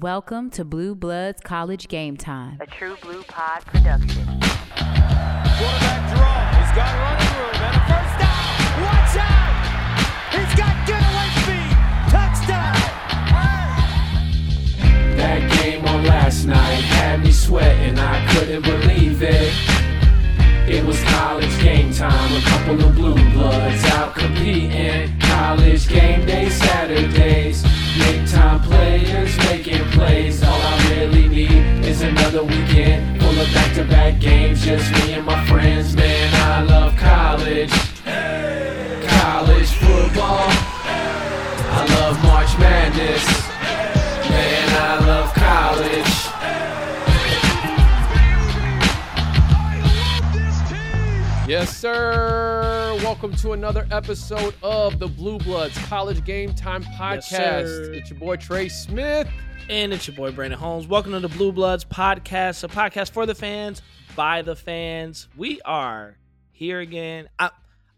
[0.00, 2.56] Welcome to Blue Bloods College Game Time.
[2.62, 4.24] a True Blue Pod production.
[4.24, 4.40] Quarterback
[6.16, 6.48] draw.
[6.56, 8.56] He's got running room and a first down.
[8.88, 9.52] Watch out!
[10.32, 11.76] He's got getaway speed.
[12.08, 12.80] Touchdown!
[15.18, 19.71] That game on last night had me sweating, I couldn't believe it.
[20.68, 25.18] It was college game time, a couple of blue bloods out competing.
[25.18, 27.62] College game day Saturdays,
[27.98, 30.42] big time players making plays.
[30.42, 35.14] All I really need is another weekend full of back to back games, just me
[35.14, 35.96] and my friends.
[35.96, 37.72] Man, I love college.
[39.08, 40.48] College football.
[41.74, 43.24] I love March Madness.
[44.30, 46.11] Man, I love college.
[51.52, 52.96] Yes, sir.
[53.02, 57.24] Welcome to another episode of the Blue Bloods College Game Time Podcast.
[57.24, 57.92] sir.
[57.92, 59.28] it's your boy Trey Smith.
[59.68, 60.86] And it's your boy Brandon Holmes.
[60.86, 63.82] Welcome to the Blue Bloods podcast, a podcast for the fans,
[64.16, 65.28] by the fans.
[65.36, 66.16] We are
[66.52, 67.28] here again.
[67.38, 67.50] I,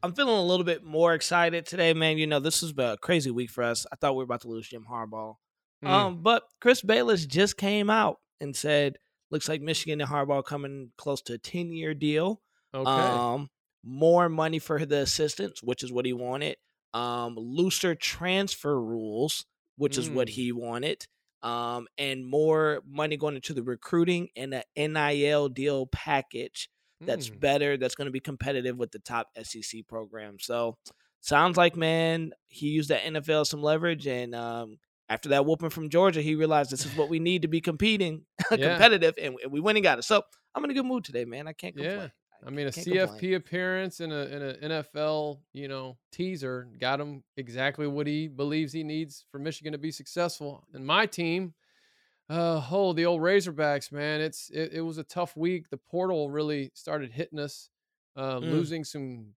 [0.03, 2.19] I'm feeling a little bit more excited today, man.
[2.19, 3.87] You know, this has been a crazy week for us.
[3.93, 5.37] I thought we were about to lose Jim Harbaugh.
[5.85, 5.89] Mm.
[5.89, 8.99] Um, but Chris Balas just came out and said,
[9.31, 12.41] looks like Michigan and Harbaugh coming close to a 10 year deal.
[12.75, 12.91] Okay.
[12.91, 13.49] Um,
[13.83, 16.57] more money for the assistants, which is what he wanted.
[16.95, 19.45] Um, looser transfer rules,
[19.77, 20.31] which is what Mm.
[20.31, 21.07] he wanted.
[21.43, 27.41] Um, and more money going into the recruiting and the NIL deal package that's Mm.
[27.41, 30.39] better, that's going to be competitive with the top SEC program.
[30.41, 30.79] So
[31.21, 34.79] sounds like man, he used that NFL some leverage and um
[35.11, 38.25] after that whooping from Georgia, he realized this is what we need to be competing,
[38.51, 38.57] Yeah.
[38.71, 40.05] competitive, and, and we went and got it.
[40.05, 40.23] So
[40.55, 41.47] I'm in a good mood today, man.
[41.47, 41.99] I can't complain.
[41.99, 42.09] Yeah.
[42.47, 43.35] I mean, a CFP complain.
[43.35, 48.73] appearance and a and an NFL, you know, teaser got him exactly what he believes
[48.73, 50.67] he needs for Michigan to be successful.
[50.75, 51.55] And my team,
[52.29, 55.71] uh, oh, the old Razorbacks, man, it's it, it was a tough week.
[55.71, 57.71] The portal really started hitting us,
[58.17, 58.51] uh, Mm.
[58.51, 59.35] losing some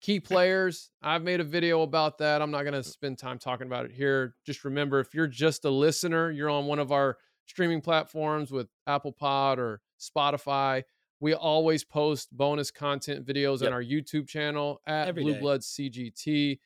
[0.00, 0.90] key players.
[1.02, 2.40] I've made a video about that.
[2.40, 4.34] I'm not going to spend time talking about it here.
[4.46, 8.68] Just remember, if you're just a listener, you're on one of our streaming platforms with
[8.86, 10.84] Apple Pod or Spotify.
[11.20, 13.68] We always post bonus content videos Yep.
[13.68, 15.40] on our YouTube channel at Every Blue day.
[15.40, 16.58] Bloods CGT.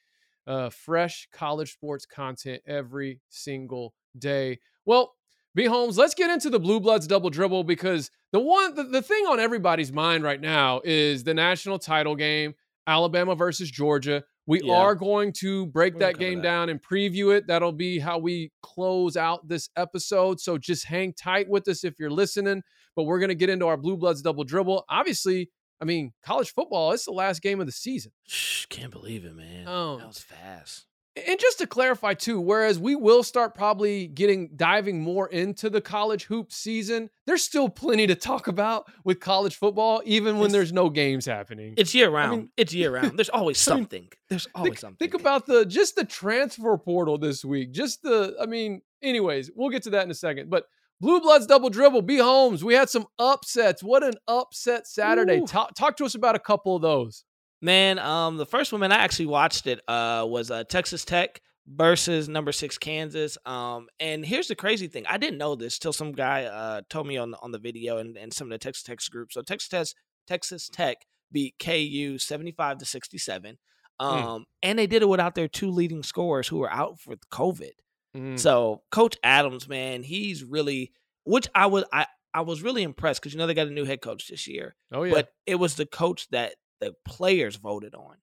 [0.46, 4.60] Uh, fresh college sports content every single day.
[4.84, 5.14] Well,
[5.54, 9.02] B Holmes, let's get into the Blue Bloods double dribble because the one the, the
[9.02, 12.54] thing on everybody's mind right now is the national title game,
[12.86, 14.22] Alabama versus Georgia.
[14.46, 14.74] We Yeah.
[14.74, 16.42] are going to break We're that game that.
[16.42, 17.46] down and preview it.
[17.46, 20.40] That'll be how we close out this episode.
[20.40, 22.62] So just hang tight with us if you're listening.
[22.96, 24.84] But we're gonna get into our Blue Bloods double dribble.
[24.88, 25.50] Obviously,
[25.80, 28.12] I mean, college football, it's the last game of the season.
[28.26, 29.64] Shh, can't believe it, man.
[29.66, 29.96] Oh.
[29.96, 30.86] That um, was fast.
[31.28, 35.80] And just to clarify too, whereas we will start probably getting diving more into the
[35.80, 40.52] college hoop season, there's still plenty to talk about with college football, even when It's-
[40.52, 41.74] there's no games happening.
[41.76, 42.30] It's year round.
[42.36, 43.16] mean- it's year round.
[43.16, 44.08] There's always I mean, something.
[44.28, 44.96] There's always think, something.
[45.10, 47.70] think about the just the transfer portal this week.
[47.70, 50.50] Just the, I mean, anyways, we'll get to that in a second.
[50.50, 50.66] But
[51.00, 52.64] Blue Bloods double dribble, B Holmes.
[52.64, 53.82] We had some upsets.
[53.82, 55.40] What an upset Saturday.
[55.40, 55.46] Ooh.
[55.46, 57.24] Talk, talk to us about a couple of those.
[57.60, 59.80] Man, um, the first one, man, I actually watched it.
[59.88, 63.38] Uh, was uh, Texas Tech versus number six Kansas.
[63.46, 67.06] Um, and here's the crazy thing: I didn't know this till some guy uh told
[67.06, 69.32] me on the, on the video and, and some of the Texas Tech group.
[69.32, 69.86] So Texas Tech,
[70.26, 70.98] Texas Tech
[71.32, 73.58] beat KU seventy five to sixty seven.
[74.00, 77.70] Um, and they did it without their two leading scorers who were out for COVID.
[78.16, 78.38] Mm.
[78.38, 80.92] So Coach Adams, man, he's really
[81.24, 83.84] which I was I I was really impressed because you know they got a new
[83.84, 87.94] head coach this year, oh yeah, but it was the coach that the players voted
[87.94, 88.16] on,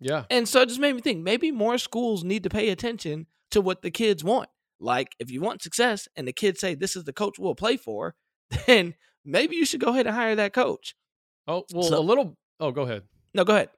[0.00, 3.26] yeah, and so it just made me think maybe more schools need to pay attention
[3.50, 4.48] to what the kids want.
[4.80, 7.76] Like if you want success and the kids say this is the coach we'll play
[7.76, 8.14] for,
[8.66, 10.94] then maybe you should go ahead and hire that coach.
[11.46, 12.36] Oh well, So- a little.
[12.58, 13.02] Oh, go ahead.
[13.34, 13.68] No, go ahead.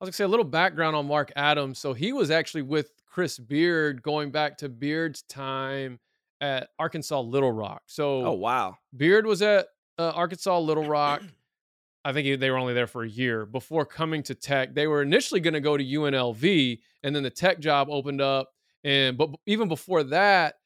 [0.00, 1.78] I was gonna say a little background on Mark Adams.
[1.78, 5.98] So he was actually with Chris Beard going back to Beard's time
[6.42, 7.80] at Arkansas Little Rock.
[7.86, 9.68] So Oh wow, Beard was at
[9.98, 11.22] uh, Arkansas Little Rock.
[12.04, 14.74] I think they were only there for a year before coming to Tech.
[14.74, 18.50] They were initially going to go to UNLV, and then the Tech job opened up.
[18.84, 20.56] And but even before that,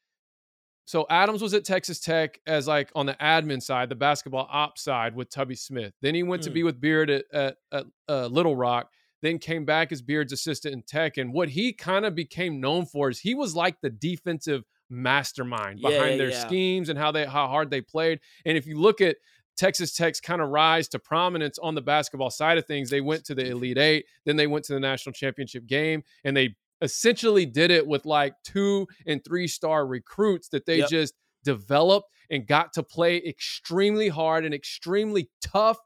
[0.83, 4.81] so Adams was at Texas Tech as like on the admin side, the basketball ops
[4.81, 5.93] side with Tubby Smith.
[6.01, 6.55] Then he went to Mm.
[6.55, 8.91] be with Beard at, at, at uh, Little Rock.
[9.21, 11.17] Then came back as Beard's assistant in Tech.
[11.17, 15.79] And what he kind of became known for is he was like the defensive mastermind
[15.79, 16.45] Yeah, behind their yeah.
[16.45, 18.19] schemes and how they how hard they played.
[18.45, 19.17] And if you look at
[19.57, 23.25] Texas Tech's kind of rise to prominence on the basketball side of things, they went
[23.25, 27.45] to the Elite Eight, then they went to the national championship game, and they essentially
[27.45, 30.89] did it with like two and three star recruits that they Yep.
[30.89, 31.13] just
[31.43, 35.77] developed and got to play extremely hard and extremely tough,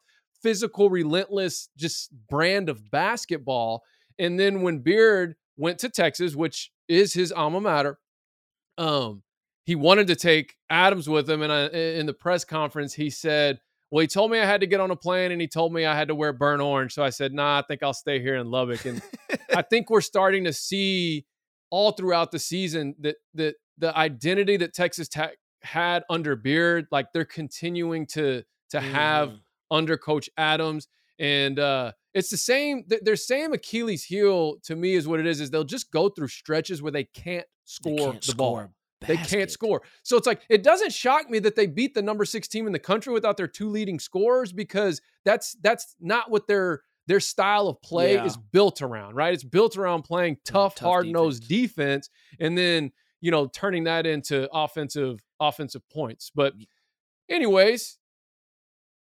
[0.45, 3.81] physical, relentless, just brand of basketball.
[4.19, 7.97] And then when Beard went to Texas, which is his alma mater,
[8.77, 9.23] um,
[9.65, 11.41] he wanted to take Adams with him.
[11.41, 13.59] And I, in the press conference, he said,
[13.89, 15.85] well, he told me I had to get on a plane and he told me
[15.85, 16.93] I had to wear burnt orange.
[16.93, 18.85] So I said, nah, I think I'll stay here in Lubbock.
[18.85, 19.01] And
[19.55, 21.25] I think we're starting to see
[21.71, 27.07] all throughout the season that that the identity that Texas Tech had under Beard, like
[27.13, 29.39] they're continuing to to have Mhm.
[29.71, 30.87] Under Coach Adams.
[31.19, 35.27] And uh it's the same, th- their same Achilles heel to me is what it
[35.27, 37.45] is, is they'll just go through stretches where they can't
[37.83, 38.55] They score can't the ball.
[38.55, 38.71] score
[39.03, 39.81] a They can't score.
[40.03, 42.73] So it's like it doesn't shock me that they beat the number 6 team in
[42.73, 47.67] the country without their two leading scorers because that's that's not what their their style
[47.67, 48.25] of play Yeah.
[48.25, 49.33] is built around, right?
[49.33, 52.09] It's built around playing tough, tough hard-nosed defense
[52.39, 52.91] and then,
[53.21, 56.31] you know, turning that into offensive offensive points.
[56.33, 56.53] But
[57.29, 57.97] anyways,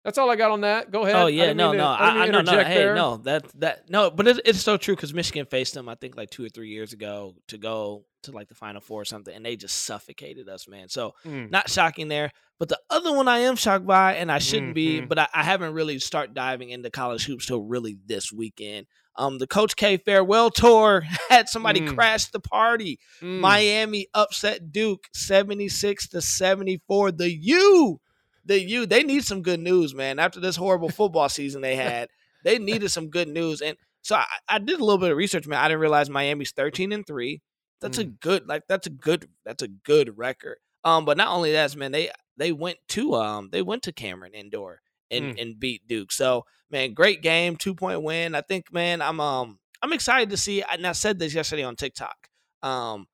[0.04, 0.92] that's all I got on that.
[0.92, 1.16] Go ahead.
[1.16, 2.96] Oh yeah, no, to- no, I, I, no, no, hey, there.
[2.96, 6.16] no, that that no, but it, it's so true because Michigan faced them, I think,
[6.16, 9.36] like two or three years ago to go to like the Final Four or something,
[9.36, 10.90] and they just suffocated us, man.
[10.90, 11.52] So Mm.
[11.52, 12.32] not shocking there.
[12.60, 15.08] But the other one I am shocked by, and I shouldn't be, Mhm.
[15.10, 18.88] but I, I haven't really start diving into college hoops till really this weekend.
[19.16, 21.94] Um, the Coach K farewell tour had somebody Mm.
[21.96, 22.98] crash the party.
[23.22, 23.40] Mm.
[23.42, 27.12] Miami upset Duke 76 to 74.
[27.12, 28.00] The U,
[28.48, 30.20] the U, they need some good news, man.
[30.20, 32.10] After this horrible football season they had,
[32.44, 33.62] they needed some good news.
[33.62, 35.60] And so I, I did a little bit of research, man.
[35.60, 37.42] I didn't realize Miami's 13 and 3.
[37.82, 40.58] That's a good, like that's a good, that's a good record.
[40.84, 44.34] Um, but not only that, man, they they went to um they went to Cameron
[44.34, 45.42] Indoor and Mm.
[45.42, 46.12] and beat Duke.
[46.12, 48.34] So man, great game, two point win.
[48.36, 50.64] I think, man, I'm um I'm excited to see.
[50.64, 52.16] And I said this yesterday on TikTok.
[52.64, 53.08] Um,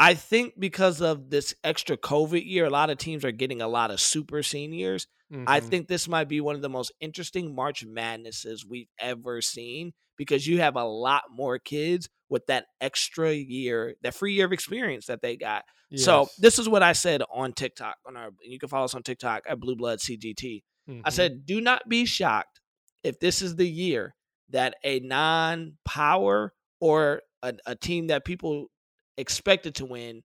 [0.00, 3.66] I think because of this extra COVID year, a lot of teams are getting a
[3.68, 5.08] lot of super seniors.
[5.46, 5.64] I Mhm.
[5.68, 10.46] think this might be one of the most interesting March Madnesses we've ever seen because
[10.46, 15.06] you have a lot more kids with that extra year, that free year of experience
[15.06, 15.64] that they got.
[15.96, 17.96] So this is what I said on TikTok.
[18.06, 20.62] On our, you can follow us on TikTok at Blue Blood CGT.
[20.88, 21.12] I Mhm.
[21.12, 22.60] said, do not be shocked
[23.02, 24.14] if this is the year
[24.50, 28.70] that a non-power or a, a team that people
[29.18, 30.22] expected to win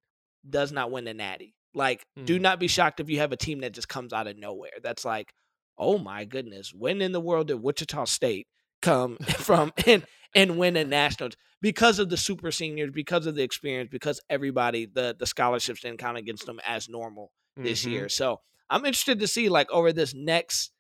[0.50, 1.56] does not win the natty.
[1.74, 2.42] Like, do Mm.
[2.42, 4.72] not be shocked if you have a team that just comes out of nowhere.
[4.82, 5.34] That's like,
[5.78, 8.48] oh my goodness, when in the world did Wichita State
[8.82, 10.06] come from and
[10.36, 11.30] and win a national
[11.62, 16.00] because of the super seniors, because of the experience, because everybody the the scholarships didn't
[16.00, 17.90] count against them as normal this Mhm.
[17.92, 18.10] year.
[18.10, 20.72] So I'm interested to see like over this next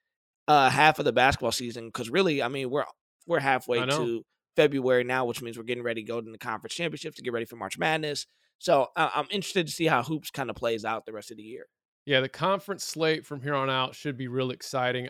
[0.47, 2.85] uh half of the basketball season because really, I mean, we're
[3.25, 6.73] we're halfway to February now, which means we're getting ready to go to the conference
[6.73, 8.25] championships to get ready for March Madness.
[8.59, 11.37] So I I'm interested to see how hoops kind of plays out the rest of
[11.37, 11.65] the year.
[12.05, 15.09] Yeah, the conference slate from here on out should be real exciting.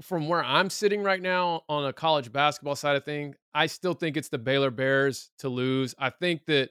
[0.00, 3.94] From where I'm sitting right now on a college basketball side of thing, I still
[3.94, 5.94] think it's the Baylor Bears to lose.
[5.98, 6.70] I think that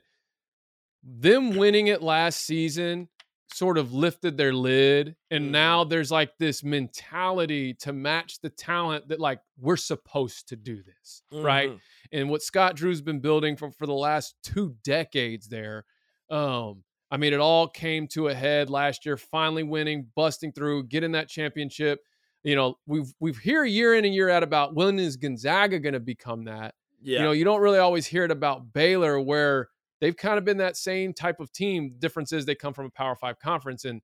[1.03, 3.09] them winning it last season
[3.51, 5.51] sort of lifted their lid and Mhm.
[5.51, 10.81] now there's like this mentality to match the talent that like we're supposed to do
[10.83, 11.71] this, right?
[11.71, 11.79] Mhm.
[12.11, 15.85] and what Scott Drew's been building for for the last two decades there.
[16.29, 20.85] Um, I mean, it all came to a head last year, finally winning, busting through,
[20.85, 21.99] getting that championship.
[22.43, 25.93] You know, we've we've hear year in and year out about when is Gonzaga going
[25.93, 26.73] to become that.
[27.01, 27.19] Yeah.
[27.19, 29.69] You know, you don't really always hear it about Baylor, where
[30.03, 31.95] they've kind of been that same type of team.
[31.97, 34.01] Difference is they come from a Power Five conference, and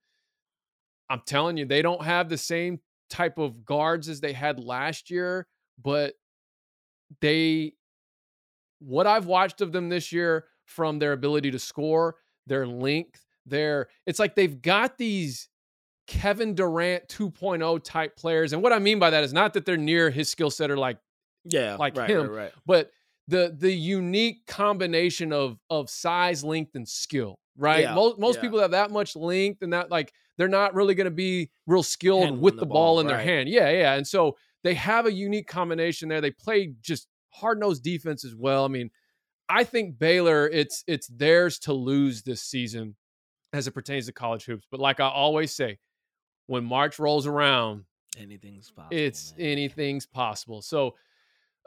[1.09, 2.79] I'm telling you, they don't have the same
[3.09, 5.45] type of guards as they had last year,
[5.83, 6.13] but
[7.19, 7.73] they
[8.79, 12.15] what I've watched of them this year from their ability to score,
[12.47, 15.49] their length, their it's like they've got these
[16.07, 18.53] Kevin Durant 2.0 type players.
[18.53, 20.77] And what I mean by that is not that they're near his skill set or
[20.77, 20.97] like
[21.43, 21.75] yeah.
[21.75, 22.51] like right, him, Right, right.
[22.65, 22.89] but
[23.29, 27.39] the the unique combination of of size, length, and skill.
[27.55, 27.83] Right.
[27.83, 28.41] Yeah, most most yeah.
[28.41, 31.83] people have that much length and that like they're not really going to be real
[31.83, 33.25] skilled Handling with the the, ball, ball, in their right.
[33.25, 33.49] hand.
[33.49, 33.93] Yeah, yeah.
[33.95, 36.21] And so they have a unique combination there.
[36.21, 38.65] They play just hard nosed defense as well.
[38.65, 38.89] I mean,
[39.47, 42.95] I think Baylor, it's it's theirs to lose this season
[43.53, 44.65] as it pertains to college hoops.
[44.71, 45.77] But like I always say,
[46.47, 47.83] when March rolls around,
[48.17, 48.97] Anything's possible.
[48.97, 49.47] it's man.
[49.47, 50.61] anything's possible.
[50.61, 50.95] So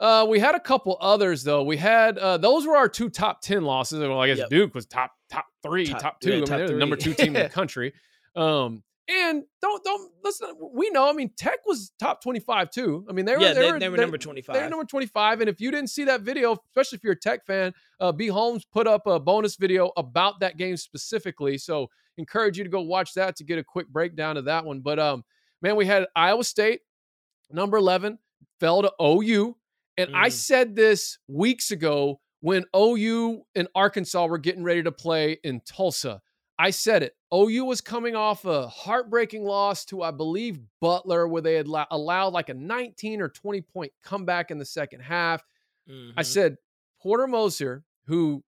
[0.03, 1.63] uh, we had a couple others though.
[1.63, 3.99] We had uh, those were our two top ten losses.
[4.01, 4.49] Well, I guess Yep.
[4.49, 6.29] Duke was top top three, Top- top, two.
[6.29, 7.93] yeah, I mean, top they're the number two team in the country.
[8.35, 10.49] Um, and don't don't listen.
[10.73, 11.09] We know.
[11.09, 13.05] I mean, Tech was top twenty five too.
[13.09, 14.55] I mean, they were yeah, they, they, were they were they- number they 25.
[14.55, 15.41] were number 25.
[15.41, 18.27] And if you didn't see that video, especially if you're a tech fan, uh, B.
[18.27, 21.57] Holmes put up a bonus video about that game specifically.
[21.57, 24.79] So encourage you to go watch that to get a quick breakdown of that one.
[24.81, 25.23] But um,
[25.61, 26.81] man, we had Iowa State,
[27.51, 28.19] number 11,
[28.59, 29.55] fell to OU.
[29.97, 30.31] And I Mm.
[30.31, 36.21] said this weeks ago when OU and Arkansas were getting ready to play in Tulsa.
[36.59, 37.15] I said it.
[37.33, 42.33] OU was coming off a heartbreaking loss to, I believe, Butler, where they had allowed
[42.33, 45.43] like a 19 or 20 point comeback in the second half.
[45.87, 46.25] I Mhm.
[46.25, 46.57] said
[47.01, 48.43] Porter Moser, who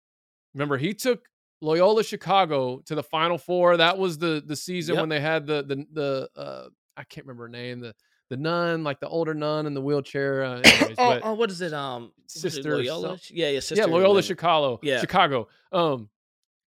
[0.54, 1.28] remember he took
[1.62, 3.78] Loyola Chicago to the Final Four.
[3.78, 5.02] That was the the season Yep.
[5.02, 7.96] when they had the the the uh, I can't remember her name the
[8.30, 10.44] the nun like the older nun in the wheelchair.
[10.44, 11.74] Uh, anyways, oh, oh, what is it?
[11.74, 13.18] Um, was it Sister Loyola.
[13.20, 13.76] some- Yeah, yeah, sister.
[13.78, 14.22] yeah, Loyola.
[14.22, 14.80] Chicago.
[14.82, 15.00] Yeah.
[15.00, 15.48] Chicago.
[15.72, 16.10] Um,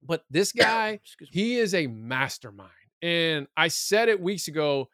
[0.02, 2.70] but this guy he is a mastermind.
[3.02, 4.88] And I said it weeks ago.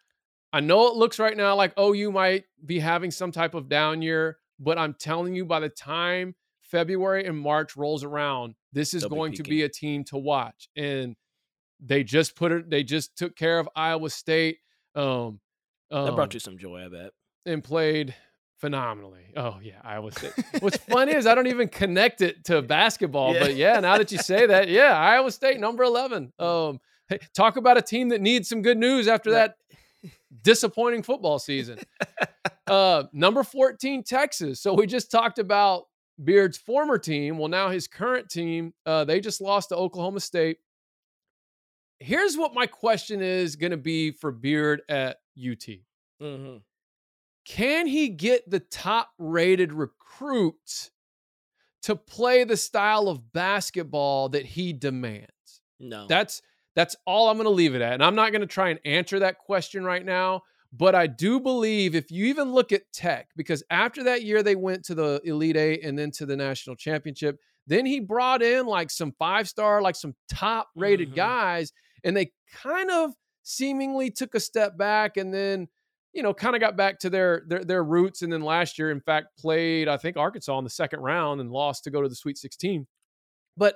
[0.53, 3.69] I know it looks right now like oh, you might be having some type of
[3.69, 8.95] down year, but I'm telling you, by the time February and March rolls around, this
[8.95, 10.69] is They'll be going to be a team to watch.
[10.77, 11.17] And
[11.81, 14.59] they just put it, they just took care of Iowa State.
[14.95, 15.41] Um,
[16.03, 17.11] That um, brought you some joy, I bet.
[17.47, 18.15] and played
[18.59, 19.25] phenomenally.
[19.37, 20.33] Oh yeah, Iowa State.
[20.61, 23.41] What's funny is I don't even connect it to basketball, Yeah.
[23.41, 26.33] but yeah, now that you say that, yeah, Iowa State number 11.
[26.39, 29.51] Um hey, talk about a team that needs some good news after Right.
[30.03, 30.11] that
[30.43, 31.79] disappointing football season.
[32.67, 34.61] uh number 14 Texas.
[34.61, 35.85] So we just talked about
[36.23, 37.39] Beard's former team.
[37.39, 40.59] Well, now his current team, uh they just lost to Oklahoma State.
[42.01, 45.67] Here's what my question is going to be for Beard at UT
[46.23, 46.59] Mm-hmm.
[47.45, 50.91] can he get the top rated recruits
[51.83, 56.41] to play the style of basketball that he demands No, that's
[56.75, 58.79] that's all i'm going to leave it at and i'm not going to try and
[58.85, 63.29] answer that question right now but i do believe if you even look at tech
[63.37, 66.77] because after that year they went to the elite eight and then to the national
[66.77, 71.17] championship then he brought in like some five star like some top rated Mhm.
[71.17, 71.73] guys
[72.05, 73.13] and they kind of
[73.45, 75.69] seemingly took a step back and then
[76.15, 78.93] you know, kind of got back to their, their their roots, and then last year,
[78.93, 82.09] in fact, played I think Arkansas in the second round and lost to go to
[82.09, 82.87] the Sweet 16.
[83.57, 83.75] But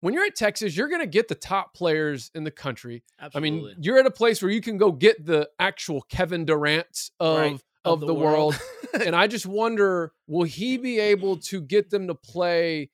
[0.00, 3.02] when you're at Texas, you're going to get the top players in the country.
[3.20, 3.48] absolutely.
[3.48, 7.10] I mean, you're at a place where you can go get the actual Kevin Durant's
[7.20, 8.58] of Right, of, the, world.
[8.94, 12.90] and I just wonder, will he be able to get them to play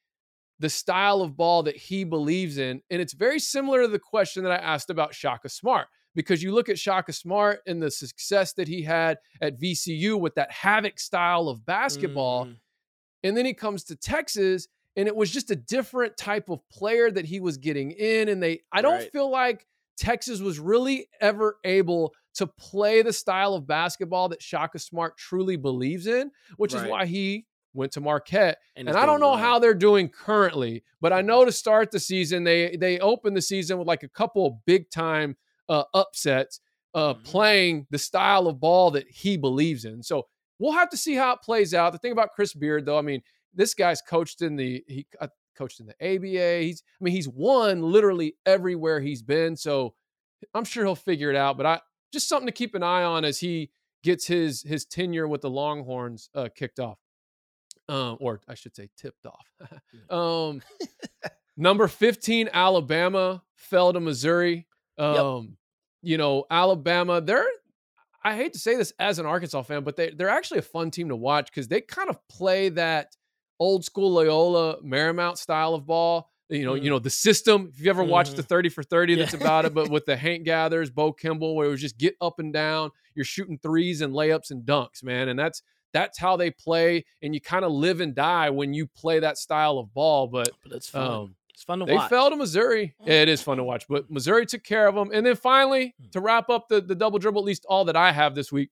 [0.61, 2.83] the style of ball that he believes in?
[2.89, 6.53] And it's very similar to the question that I asked about Shaka Smart, because you
[6.53, 10.99] look at Shaka Smart and the success that he had at VCU with that havoc
[11.01, 12.47] style of basketball.
[12.47, 12.57] Mhm.
[13.25, 17.11] And then he comes to Texas and it was just a different type of player
[17.11, 18.29] that he was getting in.
[18.29, 19.13] And they, I don't Right.
[19.13, 19.67] feel like
[19.97, 25.57] Texas was really ever able to play the style of basketball that Shaka Smart truly
[25.57, 28.59] believes in, which is why he went to Marquette.
[28.77, 32.01] And, And I don't know how they're doing currently, but I know to start the
[32.01, 35.37] season, they they opened the season with like a couple of big time
[35.73, 36.61] uh, upsets,
[36.95, 37.25] uh, Mhm.
[37.25, 40.03] playing the style of ball that he believes in.
[40.03, 40.27] So
[40.59, 41.93] we'll have to see how it plays out.
[41.93, 43.23] The thing about Chris Beard, though, I mean,
[43.55, 46.61] this guy's coached in the he uh, coached in the ABA.
[46.63, 49.57] He's I mean, he's won literally everywhere he's been.
[49.57, 49.95] So
[50.55, 51.57] I'm sure he'll figure it out.
[51.57, 51.81] But I
[52.13, 53.71] just something to keep an eye on as he
[54.03, 56.99] gets his his tenure with the Longhorns uh, kicked off,
[57.89, 59.47] um, or I should say tipped off.
[60.11, 60.61] um,
[61.57, 64.67] number 15, Alabama fell to Missouri.
[64.99, 65.57] Um,
[66.03, 67.47] You know, Alabama, they're
[68.25, 70.91] I hate to say this as an Arkansas fan, but they they're actually a fun
[70.91, 73.17] team to watch because they kind of play that
[73.59, 76.29] old school Loyola Marymount style of ball.
[76.49, 76.83] You know, Mm.
[76.83, 77.71] you know the system.
[77.73, 78.49] If you ever watched the Mhm.
[78.49, 79.21] thirty for thirty, Yeah.
[79.21, 79.75] that's about it.
[79.75, 82.91] But with the Hank Gathers, Bo Kimble, where it was just get up and down,
[83.15, 87.05] you're shooting threes and layups and dunks, man, and that's that's how they play.
[87.23, 90.27] And you kind of live and die when you play that style of ball.
[90.27, 91.11] But But it's fun.
[91.11, 92.11] um, it's fun to they watch.
[92.11, 92.93] fell to Missouri.
[93.05, 95.11] Yeah, it is fun to watch, but Missouri took care of them.
[95.15, 96.11] And then finally, Hmm.
[96.11, 98.71] to wrap up the, the double dribble, at least all that I have this week,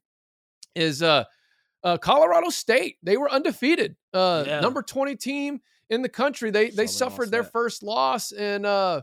[0.75, 1.23] is uh,
[1.85, 2.97] uh Colorado State.
[3.04, 3.94] They were undefeated.
[4.12, 4.59] Uh Yeah.
[4.59, 6.50] number 20 team in the country.
[6.50, 7.52] They they suffered their that.
[7.52, 9.02] first loss and uh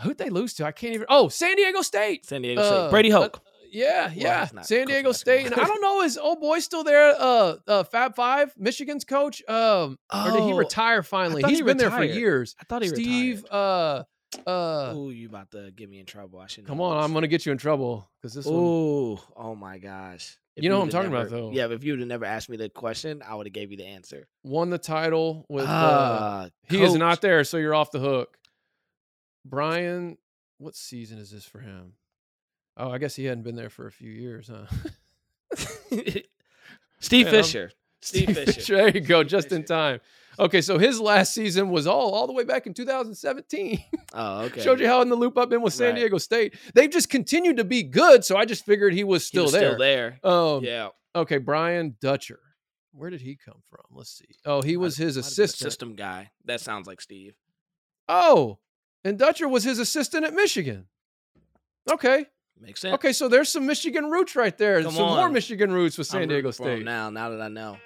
[0.00, 0.66] who'd they lose to?
[0.66, 2.26] I can't even oh, San Diego State.
[2.26, 2.90] San Diego State.
[2.90, 3.40] Brady uh, Hoke.
[3.72, 4.46] Yeah, yeah.
[4.62, 5.46] San Diego State.
[5.46, 7.14] And I don't know, is old boy still there?
[7.18, 9.42] Uh uh Fab Five, Michigan's coach.
[9.48, 11.42] Um or did he Oh, retire finally?
[11.42, 12.54] He's he been there for years.
[12.60, 13.04] I thought he retired.
[13.04, 14.04] Steve, retired.
[14.46, 16.38] uh, uh, Ooh, you about to get me in trouble.
[16.38, 16.66] I shouldn't.
[16.68, 17.04] come on, this.
[17.04, 18.62] I'm gonna get you in trouble because this one.
[18.62, 20.38] Ooh, oh my gosh.
[20.56, 21.50] If You know what I'm talking about, though.
[21.50, 23.76] Yeah, but if you'd have never asked me the question, I would have gave you
[23.78, 24.26] the answer.
[24.44, 25.66] won the title with.
[25.66, 28.36] uh, Ah, he is not there, so you're off the hook.
[29.44, 30.18] Brian,
[30.58, 31.94] what season is this for him?
[32.76, 34.66] Oh, I guess he hadn't been there for a few years, huh?
[37.00, 37.70] Steve Man, I'm- Fisher.
[38.04, 38.76] Steve Fisher.
[38.76, 40.00] There you go, Steve just in time.
[40.38, 43.78] Okay, so his last season was all all the way back in 2017.
[44.14, 44.60] Oh, okay.
[44.60, 45.96] Showed you how in the loop I've been with San Right.
[46.00, 46.54] Diego State.
[46.74, 49.52] They've just continued to be good, so I just figured he was He still was
[49.52, 49.68] there.
[49.70, 50.18] Still there.
[50.24, 50.88] Um, yeah.
[51.14, 52.40] Okay, Brian Dutcher.
[52.92, 53.84] Where did he come from?
[53.90, 54.34] Let's see.
[54.44, 55.70] Oh, he was his Might have been a assistant.
[55.72, 56.30] System guy.
[56.46, 57.34] That sounds like Steve.
[58.08, 58.58] Oh,
[59.04, 60.86] and Dutcher was his assistant at Michigan.
[61.90, 62.26] Okay.
[62.60, 62.94] Makes sense.
[62.94, 64.82] Okay, so there's some Michigan roots right there.
[64.82, 65.28] Come some more.
[65.28, 66.84] Michigan roots with I'm San Diego for him State.
[66.84, 67.76] Now, now that I know.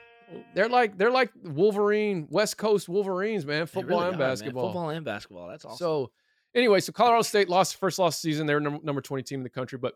[0.54, 3.66] They're like they're like Wolverine, West Coast Wolverines, man.
[3.66, 4.28] Football really and are, man.
[4.30, 4.68] basketball.
[4.68, 5.48] Football and basketball.
[5.48, 5.78] That's awesome.
[5.78, 6.10] So
[6.54, 8.46] anyway, so Colorado State lost first lost season.
[8.46, 9.94] They were number, number 20 team in the country, but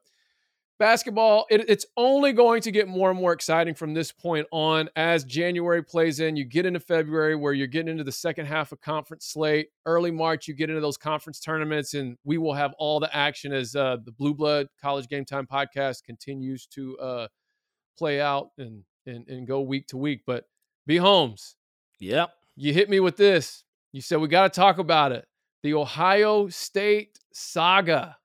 [0.81, 4.89] basketball, it, it's only going to get more and more exciting from this point on
[4.97, 6.35] as January plays in.
[6.35, 9.69] You get into February where you're getting into the second half of conference slate.
[9.87, 13.53] Early March, you get into those conference tournaments, and we will have all the action
[13.53, 17.29] as uh, the Blue Blood College Game Time podcast continues to uh,
[17.97, 20.23] play out and, and and go week to week.
[20.27, 20.47] But
[20.87, 21.57] be Holmes,
[22.01, 22.31] yep.
[22.57, 23.63] you hit me with this.
[23.93, 25.27] You said we got to talk about it.
[25.63, 28.17] The Ohio State saga.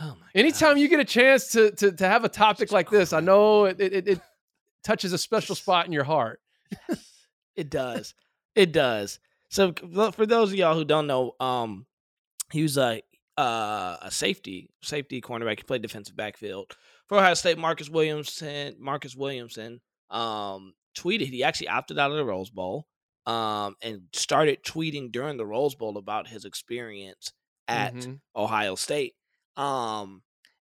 [0.00, 3.12] Oh my Anytime you get a chance to to, to have a topic like this,
[3.12, 4.20] I know it, it, it
[4.82, 6.40] touches a special spot in your heart.
[7.56, 8.14] It does.
[8.56, 9.20] it does.
[9.50, 9.72] So
[10.12, 11.86] for those of y'all who don't know, um,
[12.52, 13.02] he was a
[13.38, 15.58] uh, a safety safety cornerback.
[15.58, 16.76] He played defensive backfield
[17.08, 17.58] for Ohio State.
[17.58, 18.76] Marcus Williamson.
[18.80, 22.86] Marcus Williamson um, tweeted he actually opted out of the Rose Bowl
[23.26, 27.32] um, and started tweeting during the Rose Bowl about his experience
[27.68, 28.20] at Mhm.
[28.36, 29.14] Ohio State.
[29.56, 30.22] Um,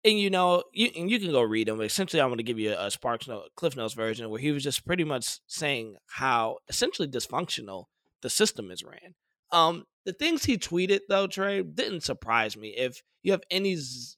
[0.05, 1.81] and you know, you and you can go read them.
[1.81, 4.52] Essentially, I'm going to give you a, a Sparks note, Cliff Notes version where he
[4.52, 7.85] was just pretty much saying how essentially dysfunctional
[8.23, 9.14] the system is ran.
[9.52, 12.69] Um, the things he tweeted though, Trey, didn't surprise me.
[12.76, 14.14] If you have any z-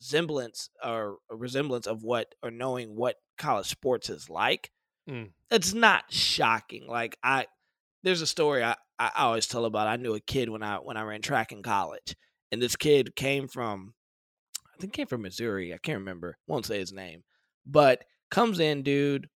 [0.00, 4.70] semblance or resemblance of what or knowing what college sports is like,
[5.08, 5.30] Mm.
[5.50, 6.86] it's not shocking.
[6.86, 7.46] Like I,
[8.02, 9.88] there's a story I, I always tell about.
[9.88, 12.14] I knew a kid when I when I ran track in college,
[12.52, 13.94] and this kid came from,
[14.80, 15.72] think came from Missouri.
[15.74, 16.36] I can't remember.
[16.46, 17.22] Won't say his name,
[17.66, 19.28] but comes in, dude.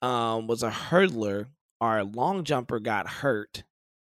[0.00, 1.46] Um, was a hurdler.
[1.80, 3.64] Our long jumper got hurt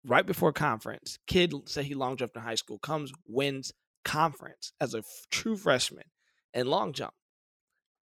[0.04, 1.18] right before conference.
[1.26, 2.78] Kid said he long jumped in high school.
[2.78, 3.72] Comes wins
[4.04, 6.04] conference as a f- true freshman
[6.54, 7.14] in long jump.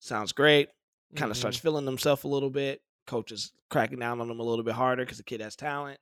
[0.01, 0.69] Sounds great
[1.17, 1.41] kind of Mhm.
[1.41, 2.83] starts feeling himself a little bit.
[3.07, 6.01] Coach is cracking down on him a little bit harder because the kid has talent.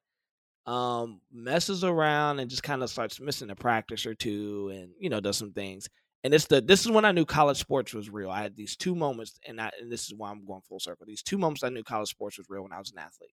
[0.66, 5.10] Um, messes around and just kind of starts missing a practice or two, and you
[5.10, 5.88] know does some things.
[6.24, 8.30] And it's the this is when I knew college sports was real.
[8.30, 11.04] I had these two moments, and I and this is why I'm going full circle.
[11.06, 13.34] These two moments I knew college sports was real when I was an athlete.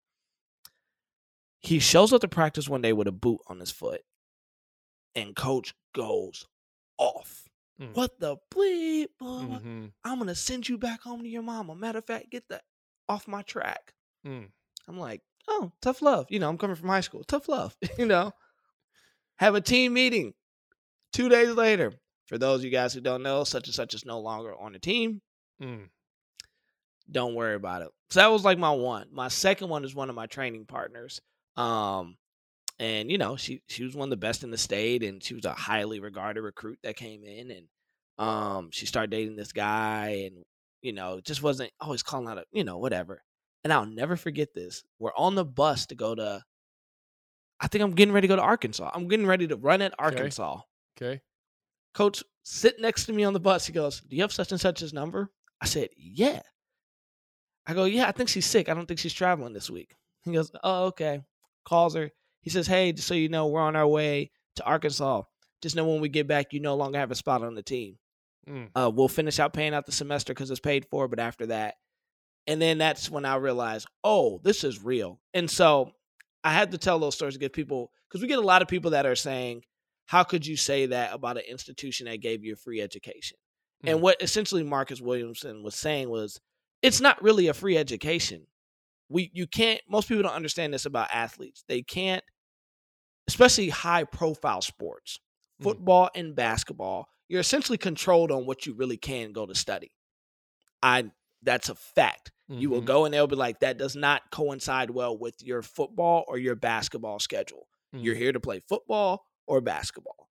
[1.59, 4.01] He shows up to practice one day with a boot on his foot,
[5.15, 6.45] and coach goes
[6.97, 7.47] off.
[7.79, 7.95] Mm.
[7.95, 9.07] What the bleep?
[9.17, 9.43] boy?
[9.43, 9.93] Mhm.
[10.03, 11.75] I'm gonna send you back home to your mama.
[11.75, 12.63] Matter of fact, get that
[13.07, 13.93] off my track.
[14.25, 14.51] Mm.
[14.87, 16.27] I'm like, oh, tough love.
[16.29, 17.23] You know, I'm coming from high school.
[17.23, 17.75] Tough love.
[17.97, 18.33] you know,
[19.37, 20.33] have a team meeting.
[21.13, 21.93] Two days later,
[22.27, 24.73] for those of you guys who don't know, such and such is no longer on
[24.73, 25.21] the team.
[25.61, 25.89] Mm.
[27.11, 27.89] Don't worry about it.
[28.09, 29.07] So that was like my one.
[29.11, 31.19] My second one is one of my training partners.
[31.57, 32.17] Um,
[32.79, 35.35] and you know, she she was one of the best in the state, and she
[35.35, 37.67] was a highly regarded recruit that came in, and
[38.17, 40.43] um, she started dating this guy, and
[40.81, 43.21] you know, just wasn't always calling out, a, you know, whatever.
[43.63, 44.83] And I'll never forget this.
[44.99, 46.41] We're on the bus to go to.
[47.59, 48.91] I think I'm getting ready to go to Arkansas.
[48.93, 50.59] I'm getting ready to run at Arkansas.
[50.97, 51.21] Okay.
[51.93, 53.65] Coach sit next to me on the bus.
[53.65, 56.41] He goes, "Do you have such and such's number?" I said, "Yeah."
[57.65, 58.69] I go, "Yeah, I think she's sick.
[58.69, 61.21] I don't think she's traveling this week." He goes, "Oh, okay."
[61.65, 62.11] Calls her.
[62.41, 65.23] He says, "Hey, just so you know, we're on our way to Arkansas.
[65.61, 67.97] Just know when we get back, you no longer have a spot on the team.
[68.47, 68.69] Mm.
[68.75, 71.75] Uh, we'll finish out paying out the semester because it's paid for, but after that."
[72.47, 75.21] And then that's when I realized, oh, this is real.
[75.33, 75.93] And so
[76.43, 78.67] I had to tell those stories to get people because we get a lot of
[78.67, 79.63] people that are saying,
[80.05, 83.37] how could you say that about an institution that gave you a free education?
[83.83, 84.01] And Mm.
[84.01, 86.39] what essentially Marcus Williamson was saying was,
[86.81, 88.47] it's not really a free education.
[89.09, 89.81] We you can't.
[89.89, 91.63] Most people don't understand this about athletes.
[91.67, 92.23] They can't,
[93.27, 95.19] especially high profile sports,
[95.59, 95.63] Mm.
[95.63, 97.07] football and basketball.
[97.29, 99.91] You're essentially controlled on what you really can go to study.
[100.81, 101.11] I
[101.41, 102.31] that's a fact.
[102.47, 102.85] You will Mhm.
[102.85, 106.55] go and they'll be like, that does not coincide well with your football or your
[106.55, 107.67] basketball schedule.
[107.91, 108.19] You're Mm.
[108.19, 110.29] here to play football or basketball,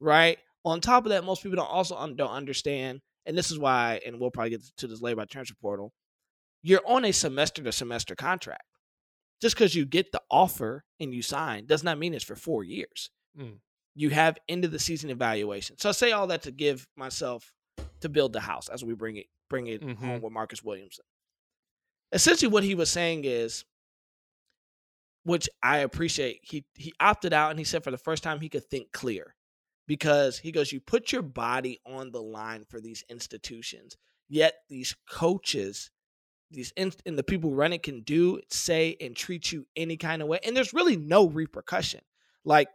[0.00, 0.38] right?
[0.64, 4.00] On top of that, most people don't also un- don't understand, and this is why,
[4.04, 5.92] and we'll probably get to this later by transfer portal.
[6.62, 8.64] You're on a semester to semester contract.
[9.40, 12.62] Just because you get the offer and you sign does not mean it's for four
[12.62, 13.08] years.
[13.38, 13.60] Mm.
[13.94, 15.78] You have end of the season evaluation.
[15.78, 17.50] So I say all that to give myself
[18.00, 20.20] to build the house as we bring it bring it home Mhm.
[20.20, 21.04] with Marcus Williamson.
[22.12, 23.64] Essentially, what he was saying is
[25.24, 26.40] which I appreciate.
[26.42, 29.34] He he opted out and he said for the first time he could think clear.
[29.86, 33.96] Because he goes, you put your body on the line for these institutions,
[34.28, 35.90] yet these coaches,
[36.48, 39.96] these inst- and the people who run it can do, say, and treat you any
[39.96, 42.02] kind of way, and there's really no repercussion.
[42.44, 42.68] Like,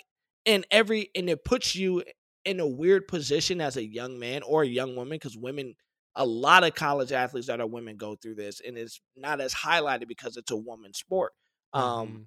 [0.45, 2.03] and every and it puts you
[2.43, 5.75] in a weird position as a young man or a young woman, because women,
[6.15, 9.53] a lot of college athletes that are women go through this, and it's not as
[9.53, 11.31] highlighted because it's a woman's sport.
[11.71, 12.25] Um, Mhm.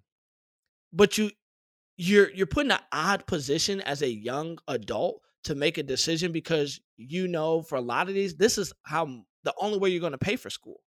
[0.93, 1.31] But you
[1.97, 6.33] you're you're put in an odd position as a young adult to make a decision
[6.33, 9.07] because you know for a lot of these this is how
[9.45, 10.81] the only way you're going to pay for school.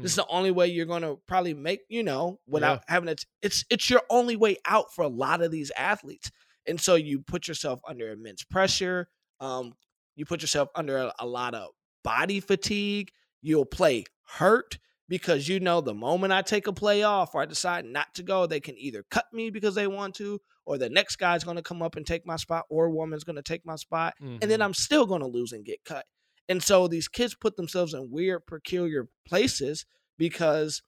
[0.00, 3.24] This is the only way you're going to probably make you know without having it
[3.42, 6.30] it's it's your only way out for a lot of these athletes.
[6.66, 9.08] And so you put yourself under immense pressure
[9.40, 9.74] um
[10.16, 11.70] you put yourself under a, a lot of
[12.04, 17.34] body fatigue you'll play hurt because you know the moment I take a play off
[17.34, 20.40] or I decide not to go, they can either cut me because they want to,
[20.66, 23.36] or the next guy's going to come up and take my spot, or woman's going
[23.36, 24.64] to take my spot, and then Mhm.
[24.64, 26.04] I'm still going to lose and get cut.
[26.50, 29.84] And so these kids put themselves in weird, peculiar places
[30.18, 30.82] because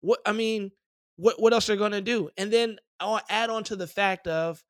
[0.00, 0.72] what I mean,
[1.16, 2.30] what what else they're going to do?
[2.36, 4.62] And then I'll add on to the fact of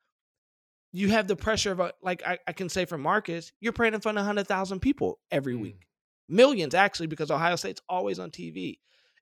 [0.93, 4.01] you have the pressure of like I, I can say for Marcus, you're praying in
[4.01, 5.61] front of hundred thousand people every Mm.
[5.61, 5.87] week,
[6.29, 8.79] millions actually, because Ohio State's always on TV,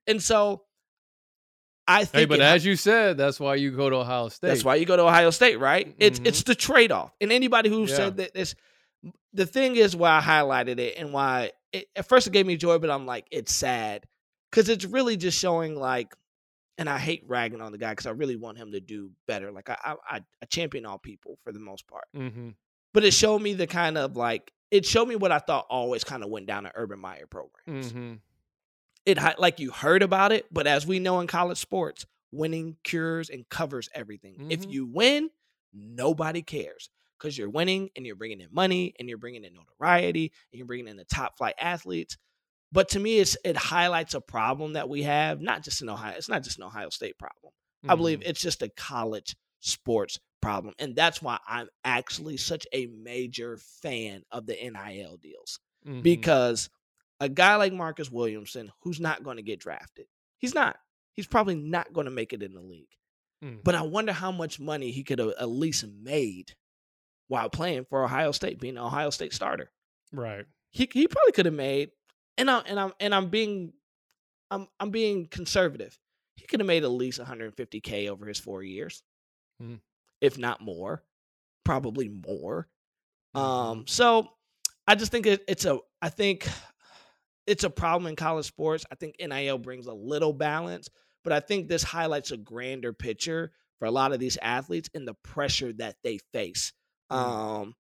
[0.07, 0.63] and so
[1.87, 4.47] I think Hey, but it- as you said, that's why you go to Ohio State.
[4.47, 5.93] that's why you go to Ohio State, right?
[5.99, 7.13] It's it's the trade off.
[7.21, 7.95] And anybody who Yeah.
[7.95, 8.55] said that this,
[9.33, 12.57] the thing is why I highlighted it and why it, at first it gave me
[12.57, 14.05] joy, but I'm like it's sad
[14.49, 16.15] because it's really just showing like,
[16.77, 19.51] and I hate ragging on the guy because I really want him to do better.
[19.51, 22.49] Like I I, I champion all people for the most part, hmm
[22.93, 26.03] but it showed me the kind of like it showed me what I thought always
[26.03, 28.13] kind of went down in Urban Meyer programs hmm
[29.05, 33.29] it like you heard about it, but as we know in college sports, winning cures
[33.29, 34.47] and covers everything.
[34.49, 34.71] If Mhm.
[34.71, 35.29] you win,
[35.73, 40.31] nobody cares because you're winning and you're bringing in money and you're bringing in notoriety
[40.51, 42.17] and you're bringing in the top flight athletes.
[42.71, 46.15] But to me, it's it highlights a problem that we have, not just in Ohio.
[46.17, 47.53] It's not just an Ohio State problem.
[47.87, 48.29] I believe Mm-hmm.
[48.29, 54.23] it's just a college sports problem, and that's why I'm actually such a major fan
[54.31, 56.01] of the NIL deals Mm-hmm.
[56.01, 56.69] because
[57.19, 60.05] a guy like Marcus Williamson, who's not going to get drafted,
[60.37, 60.77] he's not.
[61.13, 62.89] He's probably not going to make it in the league.
[63.43, 63.63] Mm.
[63.63, 66.53] But I wonder how much money he could have at least made
[67.29, 69.71] while playing for Ohio State, being an Ohio State starter.
[70.11, 70.45] right.
[70.71, 71.91] He he probably could have made,
[72.37, 73.71] and I'm and I'm and I'm being,
[74.51, 75.97] I'm I'm being conservative.
[76.35, 79.01] He could have made at least 150k over his four years,
[79.63, 79.79] Mm.
[80.19, 81.01] if not more,
[81.63, 82.67] probably more.
[83.33, 83.39] Mhm.
[83.39, 84.27] Um, so
[84.85, 86.45] I just think it, it's a I think
[87.47, 88.85] it's a problem in college sports.
[88.91, 90.89] I think NIL brings a little balance,
[91.23, 95.07] but I think this highlights a grander picture for a lot of these athletes and
[95.07, 96.73] the pressure that they face.
[97.11, 97.17] Mm.
[97.17, 97.75] Um,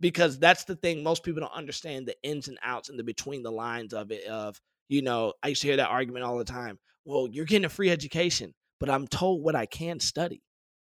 [0.00, 3.42] because that's the thing most people don't understand the ins and outs and the between
[3.42, 6.44] the lines of it of you know i used to hear that argument all the
[6.44, 10.42] time well you're getting a free education but i'm told what i can study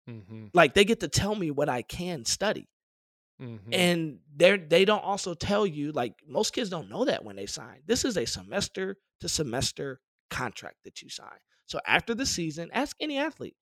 [0.07, 2.67] hmm like they get to tell me what i can study
[3.41, 7.35] hmm and they're they don't also tell you like most kids don't know that when
[7.35, 7.81] they sign.
[7.87, 9.99] This is a semester to semester
[10.29, 11.39] contract that you sign.
[11.65, 13.55] So after the season ask any athlete.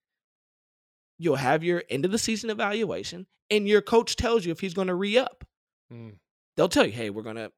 [1.21, 4.73] You'll have your end of the season evaluation and your coach tells you if he's
[4.73, 5.43] going to re-up.
[5.91, 6.13] Mm.
[6.55, 7.51] they'll tell you hey we're going to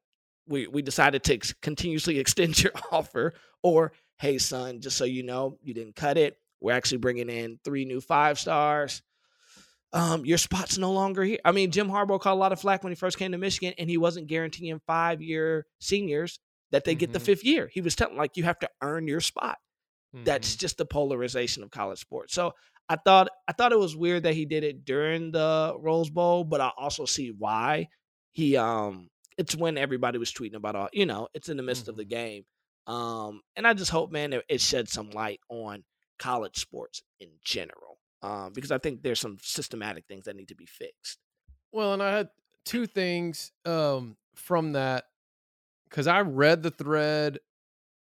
[0.48, 5.22] we, we decided to ex- continuously extend your offer or hey son just so you
[5.22, 6.38] know you didn't cut it.
[6.60, 9.02] We're actually bringing in three new five stars
[9.92, 11.38] um, your spot's no longer here.
[11.44, 13.74] I mean, Jim Harbaugh caught a lot of flack when he first came to Michigan,
[13.78, 16.38] and he wasn't guaranteeing five-year seniors
[16.70, 17.24] that they get the Mhm.
[17.24, 17.68] fifth year.
[17.72, 19.58] He was telling like you have to earn your spot.
[20.14, 20.24] Mm-hmm.
[20.24, 22.32] That's just the polarization of college sports.
[22.34, 22.52] So
[22.88, 26.44] I thought I thought it was weird that he did it during the Rose Bowl,
[26.44, 27.88] but I also see why
[28.32, 31.88] he um it's when everybody was tweeting about all you know it's in the midst
[31.88, 32.08] of the Mhm.
[32.08, 32.44] game
[32.86, 35.84] um and i just hope man that it sheds some light on
[36.18, 37.91] college sports in general
[38.22, 41.18] um because i think there's some systematic things that need to be fixed
[41.72, 42.28] Well, and I had
[42.64, 45.06] two things um, from that
[45.88, 47.38] because I read the thread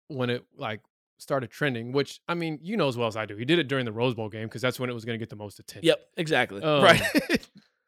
[0.09, 0.81] when it like
[1.17, 1.91] started trending.
[1.93, 3.35] Which I mean, you know as well as I do.
[3.37, 5.19] He did it during the Rose Bowl game because that's when it was going to
[5.19, 5.87] get the most attention.
[5.87, 7.01] yep exactly Um, right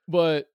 [0.07, 0.49] But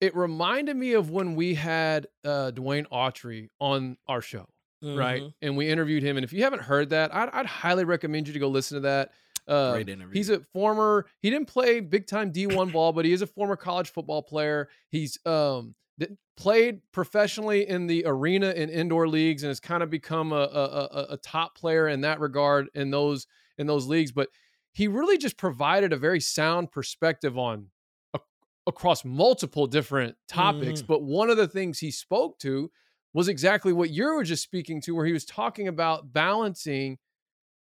[0.00, 4.46] it reminded me of when we had uh, Dwayne Autry on our show.
[4.82, 5.22] right?
[5.22, 5.34] Mhm.
[5.42, 6.16] And we interviewed him.
[6.16, 8.80] And if you haven't heard that, I'd, I'd highly recommend you to go listen to
[8.82, 9.10] that.
[9.48, 10.12] Uh, Great interview.
[10.14, 11.06] He's a former.
[11.20, 14.68] He didn't play big time D1 ball, but he is a former college football player.
[14.90, 19.90] He's um th- played professionally in the arena and indoor leagues, and has kind of
[19.90, 24.12] become a, a, a, a top player in that regard in those in those leagues.
[24.12, 24.28] But
[24.72, 27.68] he really just provided a very sound perspective on
[28.14, 28.20] a,
[28.66, 30.82] across multiple different topics.
[30.82, 30.86] Mhm.
[30.86, 32.70] But one of the things he spoke to
[33.14, 36.98] was exactly what you were just speaking to, where he was talking about balancing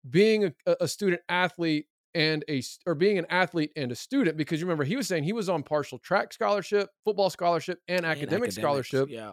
[0.09, 4.61] being a, a- student athlete and a or being an athlete and a student because
[4.61, 8.07] you remember he was saying he was on partial track scholarship, football scholarship, and And
[8.07, 9.09] academic scholarship.
[9.09, 9.33] Yeah.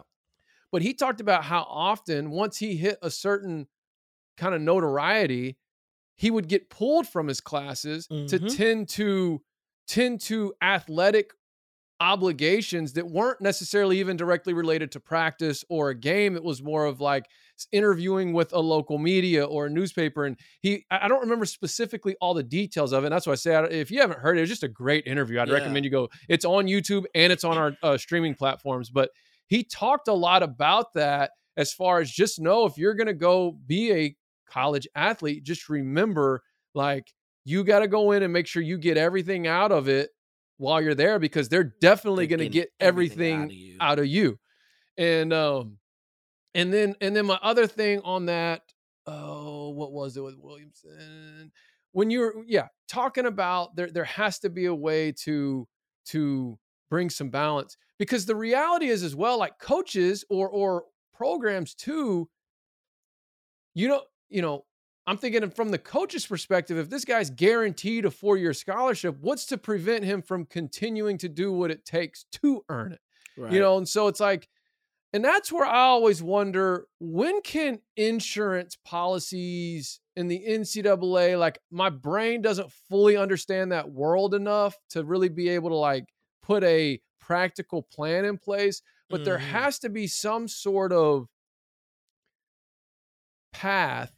[0.72, 3.66] But he talked about how often once he hit a certain
[4.36, 5.58] kind of notoriety,
[6.16, 8.56] he would get pulled from his classes to Mhm.
[8.56, 9.42] tend to
[9.88, 11.32] tend to athletic
[12.00, 16.34] obligations that weren't necessarily even directly related to practice or a game.
[16.34, 17.26] It was more of like
[17.72, 20.24] interviewing with a local media or a newspaper.
[20.24, 23.08] And he, I don't remember specifically all the details of it.
[23.08, 25.38] And that's why I say, if you haven't heard it, it's just a great interview.
[25.40, 25.54] I'd Yeah.
[25.54, 26.08] recommend you go.
[26.28, 28.88] It's on YouTube and it's on our uh, streaming platforms.
[28.90, 29.10] But
[29.46, 33.14] he talked a lot about that as far as just know if you're going to
[33.14, 34.16] go be a
[34.48, 36.42] college athlete, just remember
[36.74, 37.12] like
[37.44, 40.10] you got to go in and make sure you get everything out of it
[40.60, 43.76] while you're there because they're definitely going to get everything everything out of you.
[43.80, 44.38] out of you.
[44.98, 45.78] And um
[46.54, 48.62] and then and then my other thing on that
[49.06, 51.50] oh what was it with Williamson
[51.92, 55.66] when you're yeah talking about there there has to be a way to
[56.06, 56.58] to
[56.90, 62.28] bring some balance because the reality is as well like coaches or or programs too
[63.74, 64.64] you know you know
[65.10, 69.58] i'm thinking from the coach's perspective if this guy's guaranteed a four-year scholarship what's to
[69.58, 73.00] prevent him from continuing to do what it takes to earn it
[73.36, 73.52] Right.
[73.52, 74.48] you know and so it's like
[75.12, 81.88] and that's where i always wonder when can insurance policies in the ncaa like my
[81.90, 86.04] brain doesn't fully understand that world enough to really be able to like
[86.42, 89.52] put a practical plan in place but there Mhm.
[89.52, 91.26] has to be some sort of
[93.52, 94.12] path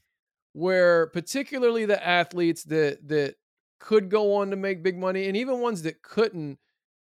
[0.52, 3.36] where particularly the athletes that that
[3.78, 6.58] could go on to make big money and even ones that couldn't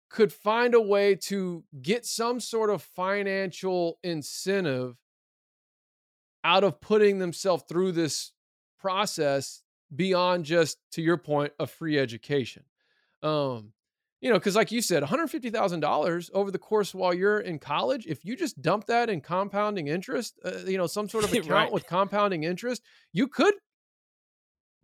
[0.10, 4.98] could find a way to get some sort of financial incentive
[6.44, 8.32] out of putting themselves through this
[8.80, 9.62] process
[9.96, 12.64] beyond just to your point a free education.
[13.22, 13.74] Um
[14.22, 18.24] you know because like you said $150000 over the course while you're in college if
[18.24, 21.72] you just dump that in compounding interest uh, you know some sort of account Right.
[21.72, 22.82] with compounding interest
[23.12, 23.56] you could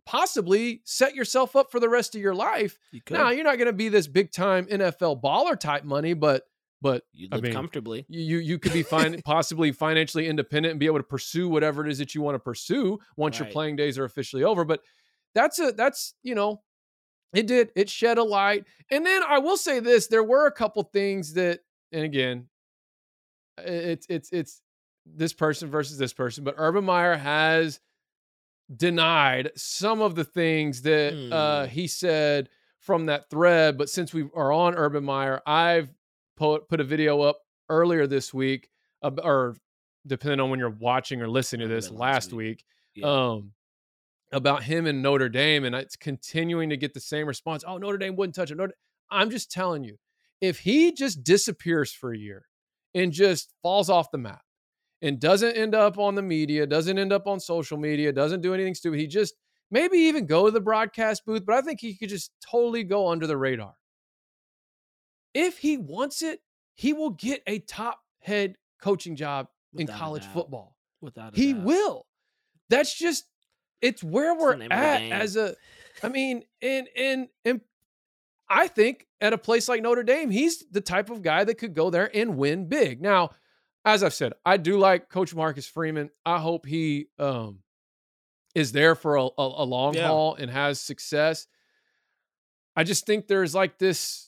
[0.06, 3.14] possibly set yourself up for the rest of your life you could.
[3.18, 6.44] now you're not going to be this big time nfl baller type money but
[6.80, 8.06] but you I live mean, comfortably.
[8.08, 11.84] you you, you could be fine possibly financially independent and be able to pursue whatever
[11.84, 14.80] it is that you want to pursue once your playing days are officially over but
[15.34, 16.62] that's a that's you know
[17.34, 20.52] it did it shed a light and then i will say this there were a
[20.52, 21.60] couple things that
[21.92, 22.46] and again
[23.58, 24.60] it's it's it's
[25.04, 27.80] this person versus this person but urban meyer has
[28.74, 31.70] denied some of the things that uh Hmm.
[31.70, 32.48] he said
[32.80, 35.88] from that thread but since we are on urban meyer i've
[36.36, 38.68] put put a video up earlier this week
[39.02, 39.56] ab- or
[40.06, 42.64] depending on when you're watching or listening to this last last week.
[42.94, 43.06] week Yeah.
[43.32, 43.52] um
[44.32, 47.98] about him and Notre Dame and it's continuing to get the same response oh Notre
[47.98, 48.74] Dame wouldn't touch it Notre
[49.10, 49.96] I'm just telling you
[50.40, 52.44] if he just disappears for a year
[52.94, 54.42] and just falls off the map
[55.00, 58.52] and doesn't end up on the media doesn't end up on social media doesn't do
[58.54, 59.34] anything stupid he just
[59.70, 63.08] maybe even go to the broadcast booth but I think he could just totally go
[63.08, 63.74] under the radar
[65.34, 66.40] if he wants it
[66.74, 71.36] he will get a top head coaching job in Without a college football Without a
[71.36, 71.64] he doubt.
[71.64, 72.06] will.
[72.70, 73.24] That's just
[73.80, 75.54] it's where we're at as a
[76.02, 77.60] I mean, and and and
[78.48, 81.74] I think at a place like Notre Dame, he's the type of guy that could
[81.74, 83.02] go there and win big.
[83.02, 83.30] Now,
[83.84, 86.10] as I've said, I do like Coach Marcus Freeman.
[86.24, 87.60] I hope he um
[88.54, 90.08] is there for a, a, a long Yeah.
[90.08, 91.46] haul and has success.
[92.74, 94.27] I just think there's like this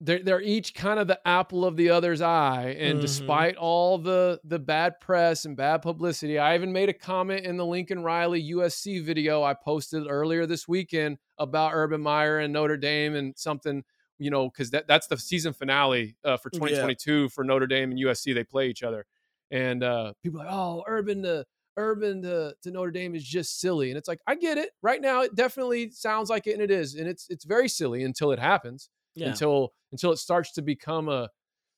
[0.00, 3.00] they're, they're each kind of the apple of the other's eye and Mhm.
[3.00, 7.56] despite all the the bad press and bad publicity i even made a comment in
[7.56, 12.76] the lincoln riley usc video i posted earlier this weekend about urban meyer and notre
[12.78, 13.84] dame and something
[14.18, 16.50] you know because that, that's the season finale uh, for Yeah.
[16.50, 19.04] 2022 for notre dame and usc they play each other
[19.50, 21.44] and uh, people are like oh urban to
[21.76, 25.00] urban to, to notre dame is just silly and it's like i get it right
[25.00, 28.32] now it definitely sounds like it and it is and it's it's very silly until
[28.32, 28.88] it happens
[29.20, 29.28] Yeah.
[29.28, 31.28] until until it starts to become a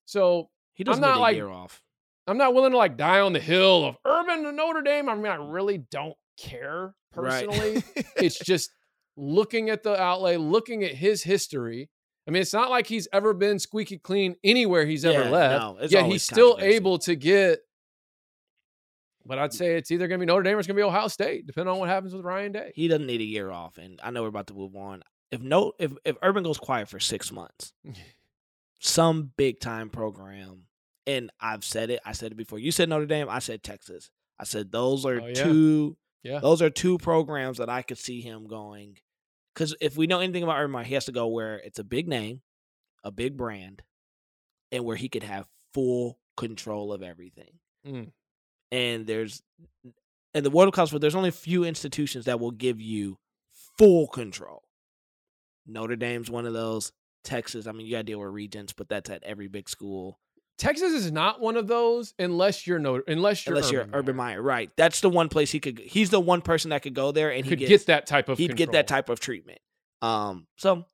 [0.05, 1.83] so he doesn't not need a like- year off.
[2.29, 5.09] I'm not willing to like die on the hill of Urban to Notre Dame.
[5.09, 7.75] I mean, I really don't care personally.
[7.97, 8.07] Right.
[8.17, 8.71] it's just
[9.17, 11.91] looking at the outlay, looking at his history.
[12.29, 15.61] I mean, it's not like he's ever been squeaky clean anywhere he's Yeah, ever left.
[15.63, 17.59] no, it's yeah, he's still able to get
[19.27, 20.85] But I'd say it's either going to be Notre Dame or it's going to be
[20.87, 22.73] Ohio State, depending on what happens with Ryan Day.
[22.77, 25.03] He doesn't need a year off, and I know we're about to move on.
[25.33, 27.73] If no, if if Urban goes quiet for six months,
[28.81, 30.65] some big time program,
[31.07, 32.01] and I've said it.
[32.05, 32.59] I said it before.
[32.59, 33.29] You said Notre Dame.
[33.29, 34.11] I said Texas.
[34.39, 35.35] I said those are Oh, yeah.
[35.35, 35.97] two.
[36.23, 36.39] Yeah.
[36.39, 38.99] Those are two programs that I could see him going.
[39.55, 41.85] Because if we know anything about Urban Meyer, he has to go where it's a
[41.85, 42.43] big name,
[43.03, 43.83] a big brand,
[44.71, 47.59] and where he could have full control of everything.
[47.87, 48.13] Mm.
[48.71, 49.43] And there's
[50.35, 53.19] in the world of college football, there's only a few institutions that will give you
[53.77, 54.63] full control.
[55.67, 56.93] Notre Dame's one of those.
[57.25, 60.19] Texas, I mean, you got to deal with regents, but that's at every big school.
[60.59, 64.41] Texas is not one of those unless you're no unless you're Unless you're Urban Meyer,
[64.41, 64.71] right?
[64.77, 65.79] That's the one place he could.
[65.79, 68.29] He's the one person that could go there and he could gets, get that type
[68.29, 69.59] of he'd get that type of treatment.
[70.03, 70.85] Um, so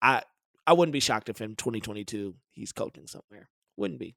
[0.00, 0.22] I
[0.66, 3.48] I wouldn't be shocked if in 2022 he's coaching somewhere.
[3.76, 4.14] Wouldn't be.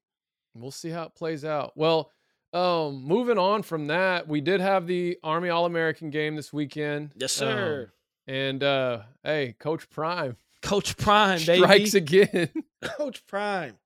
[0.54, 1.72] We'll see how it plays out.
[1.74, 2.10] Well,
[2.52, 7.12] um, moving on from that, we did have the Army All American game this weekend.
[7.16, 7.92] Yes, Um, sir.
[8.26, 11.62] And uh, hey, Coach Prime Coach Prime, baby.
[11.62, 12.48] strikes again.
[12.84, 13.76] Coach Prime.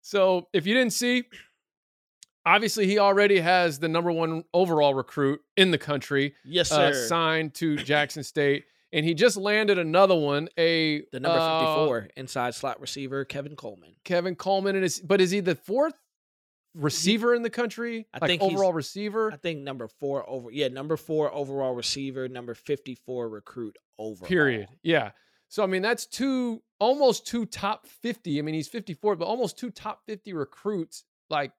[0.00, 1.24] so if you didn't see,
[2.46, 7.06] obviously he already has the number one overall recruit in the country Yes, uh, sir.
[7.06, 10.48] signed to Jackson State, and he just landed another one.
[10.58, 13.94] A the number uh, 54 inside slot receiver Kevin Coleman.
[14.04, 15.94] Kevin Coleman, and is but is he the fourth
[16.74, 18.06] receiver in the country?
[18.14, 19.32] I like think overall receiver.
[19.32, 20.50] I think number four over.
[20.50, 24.26] Yeah, number four overall receiver, number 54 recruit over.
[24.26, 24.68] Period.
[24.82, 25.10] Yeah.
[25.48, 28.38] So I mean, that's two almost two top fifty.
[28.38, 31.52] I mean, he's fifty four, but almost two top fifty recruits like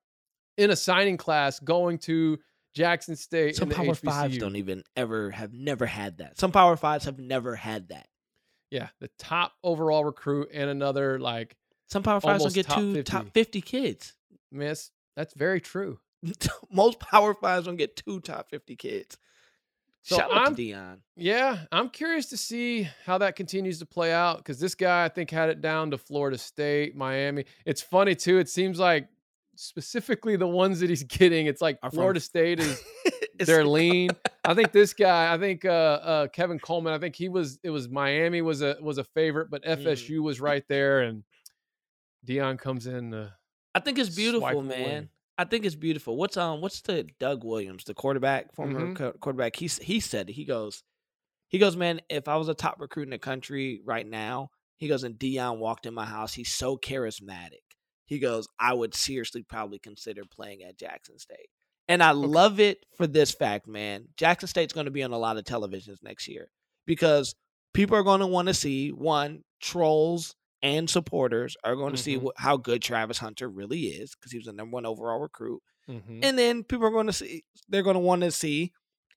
[0.58, 2.40] in a signing class going to
[2.74, 3.58] Jackson State.
[3.58, 6.40] Some Power Fives don't even ever have never had that.
[6.40, 8.08] Some Power Fives have never had that.
[8.70, 11.58] Yeah, the top overall recruit and another like
[11.90, 13.12] Some Power Fives don't get top two 50.
[13.12, 14.14] top 50 kids.
[14.52, 14.90] miss.
[15.16, 16.00] That's very true.
[16.72, 19.18] Most Power Fives don't get two top 50 kids.
[20.04, 20.98] So Shout out I'm- to Deion.
[21.16, 25.10] Yeah, I'm curious to see how that continues to play out because this guy, I
[25.10, 27.46] think, had it down to Florida State, Miami.
[27.66, 28.40] It's funny too.
[28.40, 29.08] It seems like
[29.56, 32.82] specifically the ones that he's getting, it's like from- Florida State is
[33.40, 34.10] they're lean.
[34.44, 37.60] I think this guy, I think uh, uh, Kevin Coleman, I think he was.
[37.64, 39.84] It was Miami was a was a favorite, but Mm.
[39.84, 41.24] FSU was right there, and
[42.26, 43.14] Deion comes in.
[43.14, 43.30] Uh,
[43.74, 44.68] I think it's swipe beautiful, away.
[44.86, 45.10] man.
[45.38, 46.18] I think it's beautiful.
[46.18, 48.96] What's um what's the Doug Williams, the quarterback, former Mhm.
[48.96, 49.56] co- quarterback?
[49.56, 50.34] He he said it.
[50.34, 50.84] he goes,
[51.50, 52.02] he goes, man.
[52.10, 55.58] If I was a top recruit in the country right now, he goes, and Deion
[55.58, 56.34] walked in my house.
[56.34, 57.64] He's so charismatic.
[58.06, 61.50] He goes, I would seriously probably consider playing at Jackson State.
[61.88, 64.06] And I love it for this fact, man.
[64.18, 66.52] Jackson State's going to be on a lot of televisions next year
[66.86, 67.34] because
[67.74, 72.18] people are going to want to see one trolls and supporters are going to see
[72.18, 72.24] Mhm.
[72.36, 75.62] wh- how good Travis Hunter really is because he was the number one overall recruit.
[75.90, 76.20] mhm.
[76.24, 78.72] And then people are going to see they're going to want to see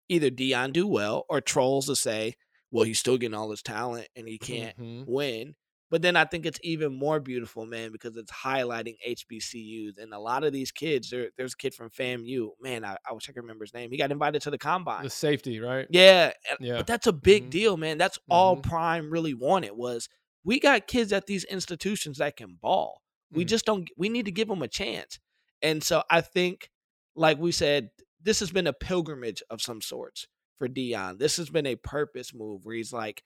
[0.09, 2.35] either Deion do well or trolls to say,
[2.71, 5.07] well, he's still getting all his talent and he can't Mhm.
[5.07, 5.55] win.
[5.91, 10.19] But then I think it's even more beautiful, man, because it's highlighting HBCUs and a
[10.19, 11.11] lot of these kids.
[11.11, 12.85] There, there's a kid from FAMU, man.
[12.85, 13.91] I, I wish I could remember his name.
[13.91, 15.05] He got invited to the combine.
[15.05, 15.87] the safety, right?
[15.91, 16.79] Yeah, Yeah.
[16.79, 17.51] but that's a big Mhm.
[17.51, 17.99] deal, man.
[17.99, 18.63] That's all Mhm.
[18.63, 20.09] Prime really wanted was
[20.45, 23.01] we got kids at these institutions that can ball.
[23.31, 23.49] We Mm.
[23.49, 23.89] just don't.
[23.97, 25.19] We need to give them a chance.
[25.63, 26.71] And so I think,
[27.17, 30.27] like we said, this has been a pilgrimage of some sorts
[30.59, 31.19] for Deion.
[31.19, 33.23] This has been a purpose move where he's like,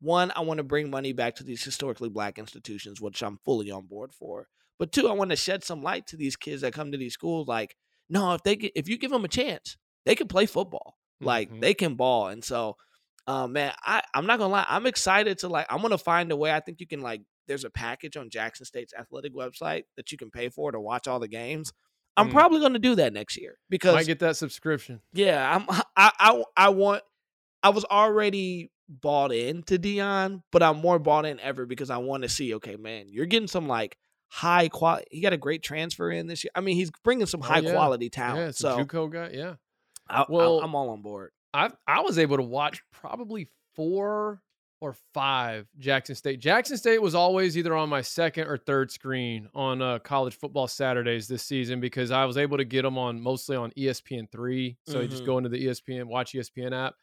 [0.00, 3.70] one, I want to bring money back to these historically black institutions, which I'm fully
[3.70, 4.48] on board for.
[4.78, 7.14] But two, I want to shed some light to these kids that come to these
[7.14, 7.46] schools.
[7.46, 7.76] Like,
[8.08, 10.96] no, if they if you give them a chance, they can play football.
[11.20, 11.60] Like Mhm.
[11.60, 12.26] they can ball.
[12.28, 12.76] And so,
[13.26, 15.66] um, man, I I'm not gonna lie, I'm excited to like.
[15.70, 16.52] I'm gonna find a way.
[16.52, 17.22] I think you can like.
[17.48, 21.08] There's a package on Jackson State's athletic website that you can pay for to watch
[21.08, 21.72] all the games.
[22.16, 22.32] I'm Mm.
[22.32, 25.00] probably gonna do that next year because I get that subscription.
[25.12, 27.02] yeah, I'm I I I want
[27.62, 32.22] I was already bought into Deion, but I'm more bought in ever because I want
[32.24, 33.96] to see, okay, man, you're getting some like
[34.28, 36.50] high quality he got a great transfer in this year.
[36.54, 37.72] I mean, he's bringing some Oh, high yeah.
[37.72, 38.48] quality Yeah, talent.
[38.50, 39.30] it's so a JUCO guy.
[39.32, 39.54] Yeah.
[40.08, 41.30] I, Well- I, I'm all on board.
[41.54, 44.42] I I was able to watch probably four
[44.80, 46.40] or five Jackson State.
[46.40, 50.66] Jackson State was always either on my second or third screen on uh, college football
[50.66, 54.76] Saturdays this season because I was able to get them on mostly on ESPN three.
[54.88, 55.26] So you just Mhm.
[55.26, 56.94] go into the ESPN, watch ESPN app,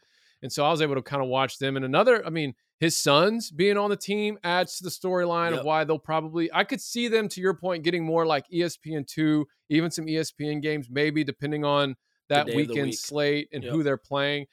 [0.41, 1.77] and so I was able to kind of watch them.
[1.77, 5.59] And another, I mean, his sons being on the team adds to the storyline Yep.
[5.59, 6.49] of why they'll probably.
[6.53, 10.59] I could see them to your point getting more like ESPN two, even some ESPN
[10.61, 11.95] games, maybe depending on
[12.29, 12.99] that day of the weekend week.
[12.99, 13.73] slate and Yep.
[13.73, 14.47] who they're playing.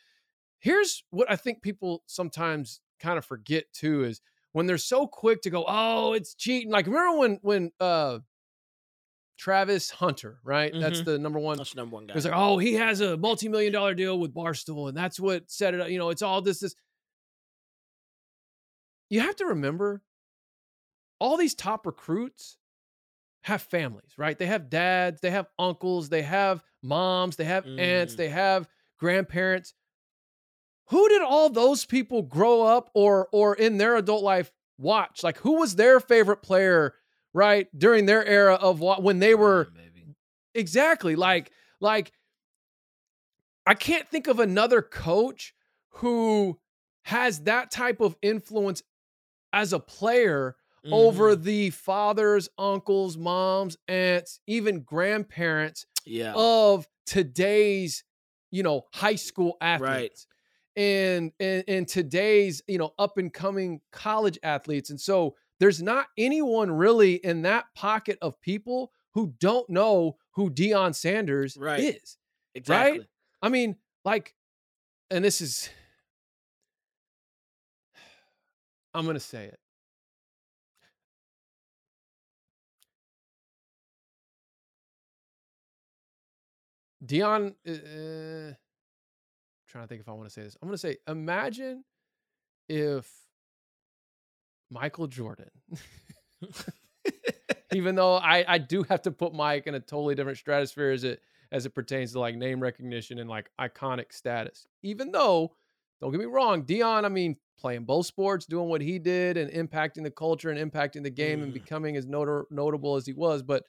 [0.61, 4.21] Here's what I think people sometimes kind of forget too is
[4.53, 8.21] when they're so quick to go, "Oh, it's cheating." Like remember when when uh
[9.37, 10.73] Travis Hunter, right?
[10.81, 11.05] That's Mhm.
[11.05, 11.59] the number one.
[11.59, 12.13] That's number one guy.
[12.13, 15.51] It was like, oh, he has a multi-million dollar deal with Barstool, and that's what
[15.51, 15.91] set it up.
[15.91, 16.75] You know, it's all this, this.
[19.11, 20.03] You have to remember,
[21.19, 22.59] all these top recruits
[23.47, 24.37] have families, right?
[24.37, 28.17] They have dads, they have uncles, they have moms, they have aunts, Mhm.
[28.17, 28.69] they have
[28.99, 29.73] grandparents.
[30.89, 35.23] Who did all those people grow up or or in their adult life watch?
[35.23, 36.95] Like, who was their favorite player,
[37.33, 39.69] right, during their era of what when they were
[40.55, 42.11] exactly like like
[43.65, 45.55] I can't think of another coach
[46.01, 46.59] who
[47.03, 48.83] has that type of influence
[49.53, 50.57] as a player
[50.93, 51.43] over Mhm.
[51.43, 56.33] the fathers, uncles, moms, aunts, even grandparents yeah.
[56.37, 58.05] of today's,
[58.51, 60.27] you know, high school athletes.
[60.77, 64.91] And, and and today's, you know, up and coming college athletes.
[64.91, 70.51] And so there's not anyone really in that pocket of people who don't know who
[70.51, 71.81] Deion Sanders Right.
[71.81, 72.19] is.
[72.55, 73.07] exactly.
[73.43, 74.35] I mean, like,
[75.11, 75.71] and this is,
[78.95, 79.59] I'm going to say it.
[87.05, 88.55] Deion, uh, uh,
[89.69, 90.57] trying to think if I want to say this.
[90.63, 91.85] I'm going to say, imagine
[92.69, 93.11] if
[94.71, 95.51] Michael Jordan,
[97.73, 101.05] even though I, I do have to put Mike in a totally different stratosphere as
[101.05, 101.21] it
[101.53, 104.67] as it pertains to like name recognition and like iconic status.
[104.83, 105.55] Even though,
[106.01, 109.51] don't get me wrong, Deion, I mean, playing both sports, doing what he did, and
[109.53, 111.55] impacting the culture and impacting the game and Mm.
[111.55, 113.43] becoming as notor- notable as he was.
[113.45, 113.63] But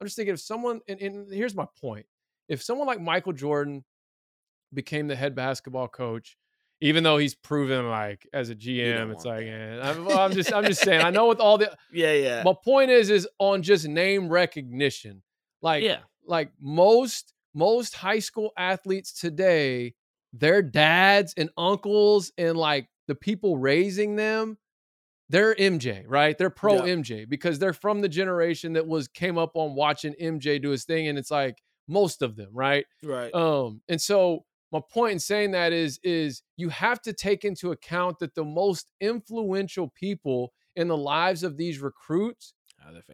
[0.00, 2.06] I'm just thinking if someone, and, and here's my point:
[2.48, 3.84] if someone like Michael Jordan
[4.72, 6.36] became the head basketball coach.
[6.80, 10.64] Even though he's proven like as a GM, it's like, eh, I'm, I'm just, I'm
[10.64, 11.00] just saying.
[11.00, 12.42] I know with all the, Yeah, yeah.
[12.44, 15.22] my point is is on just name recognition
[15.64, 16.00] like yeah.
[16.26, 19.94] like most most high school athletes today
[20.32, 24.58] their dads and uncles and like the people raising them
[25.30, 26.36] they're MJ, right?
[26.36, 26.96] They're pro Yeah.
[26.96, 30.84] MJ because they're from the generation that was came up on watching MJ do his
[30.84, 32.86] thing and it's like most of them, right?
[33.02, 33.34] Right.
[33.34, 37.70] Um, and so my point in saying that is is you have to take into
[37.70, 42.54] account that the most influential people in the lives of these recruits,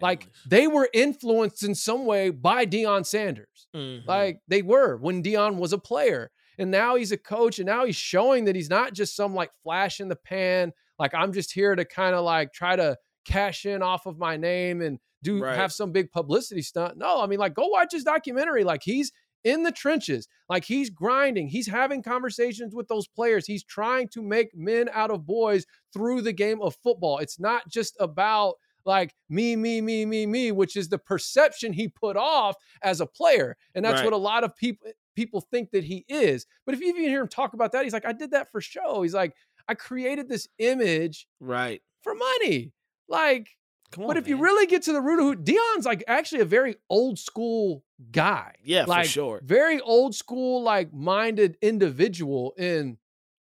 [0.01, 3.69] like they were influenced in some way by Deion Sanders.
[3.75, 4.07] Mhm.
[4.07, 6.31] Like they were when Deion was a player.
[6.59, 9.51] And now he's a coach and now he's showing that he's not just some like
[9.63, 13.65] flash in the pan, like I'm just here to kind of like try to cash
[13.65, 15.57] in off of my name and do Right.
[15.57, 16.97] have some big publicity stunt.
[16.97, 18.65] No, I mean like go watch his documentary.
[18.65, 19.13] Like he's
[19.45, 20.29] in the trenches.
[20.49, 21.49] Like he's grinding.
[21.49, 23.47] He's having conversations with those players.
[23.47, 27.19] He's trying to make men out of boys through the game of football.
[27.19, 28.55] It's not just about
[28.87, 33.07] like me, me, me, me, me, which is the perception he put off as a
[33.07, 33.57] player.
[33.75, 34.05] And that's Right.
[34.05, 36.47] what a lot of people people think that he is.
[36.65, 38.61] But if you even hear him talk about that, he's like, I did that for
[38.61, 39.03] show.
[39.03, 39.35] He's like,
[39.69, 41.83] I created this image right.
[42.03, 42.73] for money.
[43.09, 43.49] Like,
[43.93, 44.09] Come on.
[44.09, 46.77] but if you really get to the root of who Deion's like actually a very
[46.89, 48.55] old school guy.
[48.65, 49.41] Yeah, for sure.
[49.45, 52.55] Very old school, like minded individual.
[52.57, 52.99] And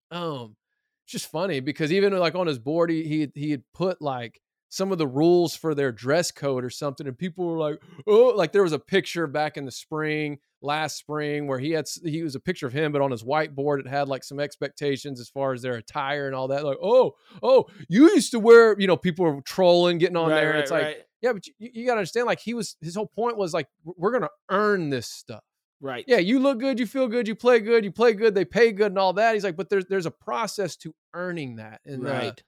[0.09, 0.55] um,
[1.03, 4.41] it's just funny because even like on his board, he he he had put like
[4.69, 8.33] some of the rules for their dress code or something, and people were like, oh,
[8.35, 12.21] like there was a picture back in the spring, last spring, where he had he
[12.21, 15.27] was a picture of him, but on his whiteboard it had like some expectations as
[15.27, 16.63] far as their attire and all that.
[16.63, 20.35] Like, oh, oh, you used to wear, you know, people were trolling, getting on right,
[20.35, 20.49] there.
[20.49, 20.97] and right, it's like, right.
[21.21, 23.67] yeah, but you, you got to understand, like he was, his whole point was like,
[23.83, 25.43] we're gonna earn this stuff.
[25.81, 26.05] right.
[26.07, 28.71] Yeah, you look good, you feel good, you play good, you play good, they pay
[28.71, 29.33] good, and all that.
[29.33, 31.81] He's like, but there's there's a process to earning that.
[31.85, 32.43] And uh, right.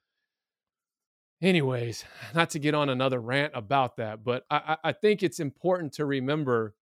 [1.42, 5.94] anyways, not to get on another rant about that, but I, I think it's important
[5.94, 6.76] to remember,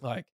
[0.00, 0.26] like,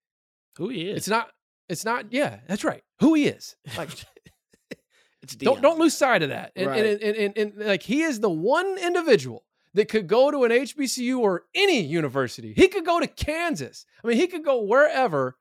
[0.59, 0.97] Who he is?
[0.99, 1.31] it's not
[1.69, 3.57] it's not yeah, that's right, who he is.
[3.77, 3.91] Like,
[5.23, 6.53] it's don't don't lose sight of that.
[6.57, 6.85] And, Right.
[6.85, 9.45] and, and, and, and like he is the one individual
[9.75, 12.53] that could go to an HBCU or any university.
[12.55, 13.85] He could go to Kansas.
[14.03, 15.37] I mean, he could go wherever,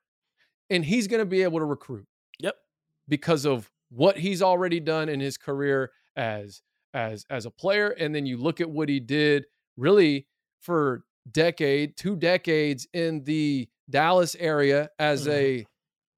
[0.70, 2.06] and he's going to be able to recruit
[2.40, 2.56] Yep.
[3.08, 6.62] because of what he's already done in his career as
[6.94, 7.90] as as a player.
[7.90, 9.46] And then you look at what he did
[9.78, 10.28] really
[10.62, 15.32] for decade, two decades in the Dallas area as Mhm.
[15.32, 15.66] a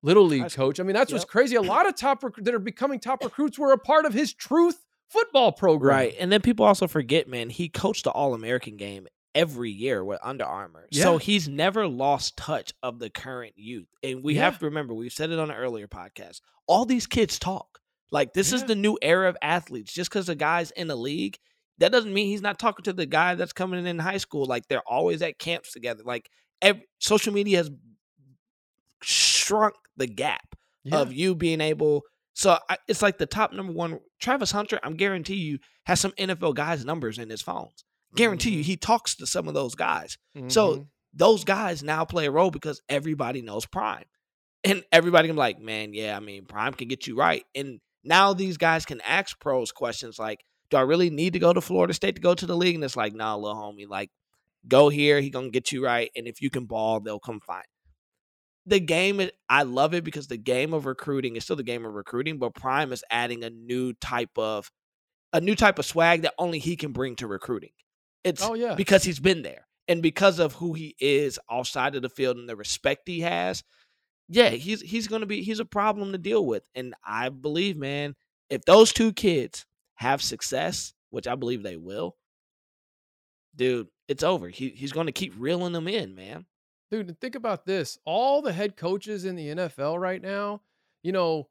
[0.03, 0.80] little league coach.
[0.80, 1.55] I mean, that's what's crazy.
[1.55, 4.34] A lot of top rec- that are becoming top recruits were a part of his
[4.34, 5.95] truth football program.
[5.95, 6.15] Right.
[6.20, 10.20] And then people also forget, man, he coached the All American game every year with
[10.24, 10.88] Under Armour.
[10.91, 11.03] Yeah.
[11.03, 13.88] So he's never lost touch of the current youth.
[14.03, 14.41] And we Yeah.
[14.45, 16.41] have to remember, we've said it on an earlier podcast.
[16.68, 17.80] All these kids talk.
[18.11, 19.93] Like this is the new era of athletes.
[19.93, 21.38] Just because a guy's in the league,
[21.78, 24.45] that doesn't mean he's not talking to the guy that's coming in in high school.
[24.45, 26.03] Like they're always at camps together.
[26.03, 26.30] Like
[26.61, 27.71] ev- social media has
[29.01, 30.99] shrunk the gap Yeah.
[30.99, 32.03] of you being able.
[32.33, 33.99] So I, it's like the top number one.
[34.19, 37.83] Travis Hunter, I'm guarantee you, has some NFL guys' numbers in his phones.
[38.15, 38.65] Guarantee you, Mhm.
[38.67, 40.17] he talks to some of those guys.
[40.47, 40.87] So Mhm.
[41.13, 44.05] those guys now play a role because everybody knows Prime.
[44.63, 47.43] And everybody can be like, man, yeah, I mean, Prime can get you right.
[47.55, 51.53] And now these guys can ask pros questions like, do I really need to go
[51.53, 52.75] to Florida State to go to the league?
[52.75, 54.09] And it's like, nah, little homie, like,
[54.67, 55.19] go here.
[55.19, 56.09] He gonna get you right.
[56.15, 57.65] And if you can ball, they'll come find.
[58.65, 61.85] The game, is- I love it because the game of recruiting is still the game
[61.85, 64.69] of recruiting, but Prime is adding a new type of
[65.33, 67.71] a new type of swag that only he can bring to recruiting.
[68.23, 72.01] It's oh yeah, because he's been there and because of who he is outside of
[72.01, 73.63] the field and the respect he has
[74.29, 78.15] yeah he's he's to be he's a problem to deal with and i believe man
[78.49, 82.15] if those two kids have success which i believe they will
[83.57, 86.45] dude it's over he, he's going to keep reeling them in man
[86.89, 87.19] dude.
[87.19, 90.61] Think about this: all the head coaches in the NFL right now,
[91.03, 91.47] you know,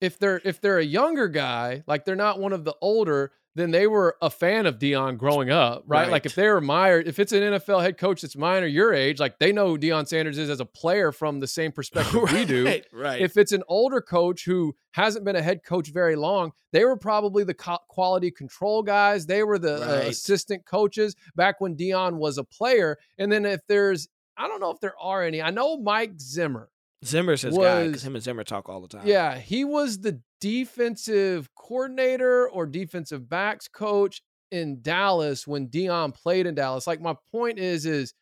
[0.00, 3.70] if they're if they're a younger guy, like they're not one of the older, then
[3.70, 6.10] they were a fan of Deion growing up, right?
[6.10, 6.42] Like if Right.
[6.44, 9.38] they were my, if it's an NFL head coach that's mine or your age, like
[9.38, 12.64] they know who Deion Sanders is as a player from the same perspective we do.
[12.64, 16.52] right, right If it's an older coach who hasn't been a head coach very long,
[16.72, 19.26] they were probably the co- quality control guys.
[19.26, 22.96] They were the uh, assistant coaches back when Deion was a player.
[23.18, 25.42] And then if there's, I don't know if there are any.
[25.42, 26.70] I know Mike Zimmer.
[27.04, 30.00] zimmer's his guy was- because him and zimmer talk all the time Yeah, he was
[30.00, 36.84] the defensive coordinator or defensive backs coach in Dallas when Deion played in Dallas.
[36.84, 38.12] Like my point is is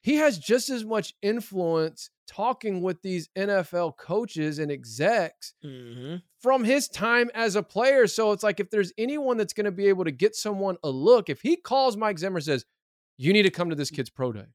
[0.00, 6.64] he has just as much influence talking with these NFL coaches and execs hmm from
[6.64, 8.06] his time as a player.
[8.06, 10.88] So it's like if there's anyone that's going to be able to get someone a
[10.88, 12.64] look, if he calls Mike Zimmer and says,
[13.18, 14.46] "You need to come to this kid's pro day,"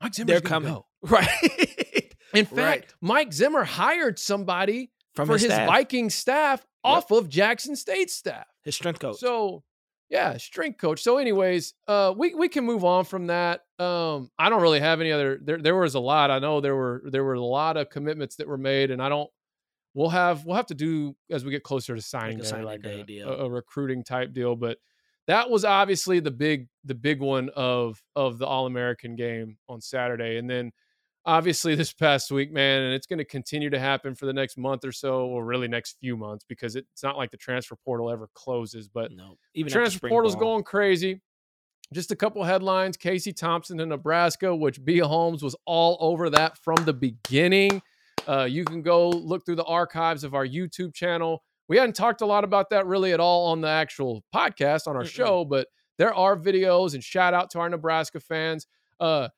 [0.00, 0.86] Mike Zimmer's they're coming go.
[1.02, 2.94] right In fact, Right.
[3.00, 8.10] Mike Zimmer hired somebody from for his, his, staff, Viking staff off of Jackson State
[8.10, 8.46] staff.
[8.64, 9.62] his strength coach So,
[10.08, 11.02] yeah, strength coach.
[11.02, 13.60] So, anyways, uh, we we can move on from that.
[13.78, 15.38] Um, I don't really have any other.
[15.42, 16.30] There there was a lot.
[16.30, 19.08] I know there were there were a lot of commitments that were made, and I
[19.08, 19.30] don't.
[19.94, 22.84] We'll have we'll have to do as we get closer to signing a signing like
[22.84, 24.56] a, a, a recruiting type deal.
[24.56, 24.78] But
[25.26, 29.80] that was obviously the big the big one of of the All American game on
[29.80, 30.72] Saturday, and then
[31.24, 34.56] obviously this past week, man, and it's going to continue to happen for the next
[34.56, 38.10] month or so, or really next few months, because it's not like the transfer portal
[38.10, 38.88] ever closes.
[38.88, 40.44] But no even transfer portal's ball.
[40.44, 41.20] going crazy.
[41.92, 46.58] Just a couple headlines: Casey Thompson in Nebraska, which B Holmes was all over that
[46.58, 47.82] from the beginning.
[48.26, 51.42] Uh, you can go look through the archives of our YouTube channel.
[51.68, 54.96] We hadn't talked a lot about that really at all on the actual podcast on
[54.96, 55.68] our show, but
[55.98, 58.66] there are videos and shout out to our Nebraska fans.
[59.00, 59.28] Uh,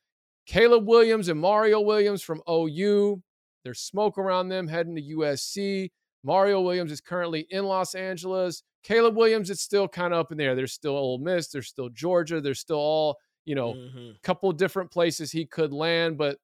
[0.46, 3.22] Caleb Williams and Mario Williams from OU.
[3.64, 5.90] There's smoke around them heading to USC.
[6.22, 8.62] Mario Williams is currently in Los Angeles.
[8.82, 10.54] Caleb Williams, it's still kind of up in there.
[10.54, 11.48] There's still Ole Miss.
[11.48, 12.40] There's still Georgia.
[12.40, 14.22] There's still all, you know, Mhm.
[14.22, 16.38] couple different places he could land, but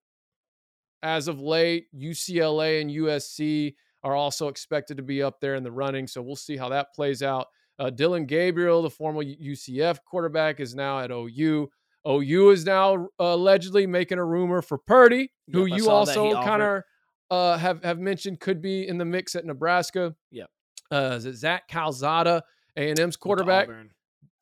[1.03, 5.73] as of late, UCLA and USC are also expected to be up there in the
[5.73, 6.07] running.
[6.07, 7.49] So we'll see how that plays out.
[7.79, 11.71] Uh, Dillon Gabriel, the former UCF quarterback, is now at OU.
[12.07, 16.13] OU is now uh, allegedly making a rumor for Purdy, who Yep, you saw that.
[16.15, 16.83] He also kind of
[17.31, 20.15] uh, have have mentioned could be in the mix at Nebraska.
[20.31, 20.51] Yep.
[20.91, 22.43] Uh, is it Zach Calzada,
[22.77, 23.69] A and M's quarterback,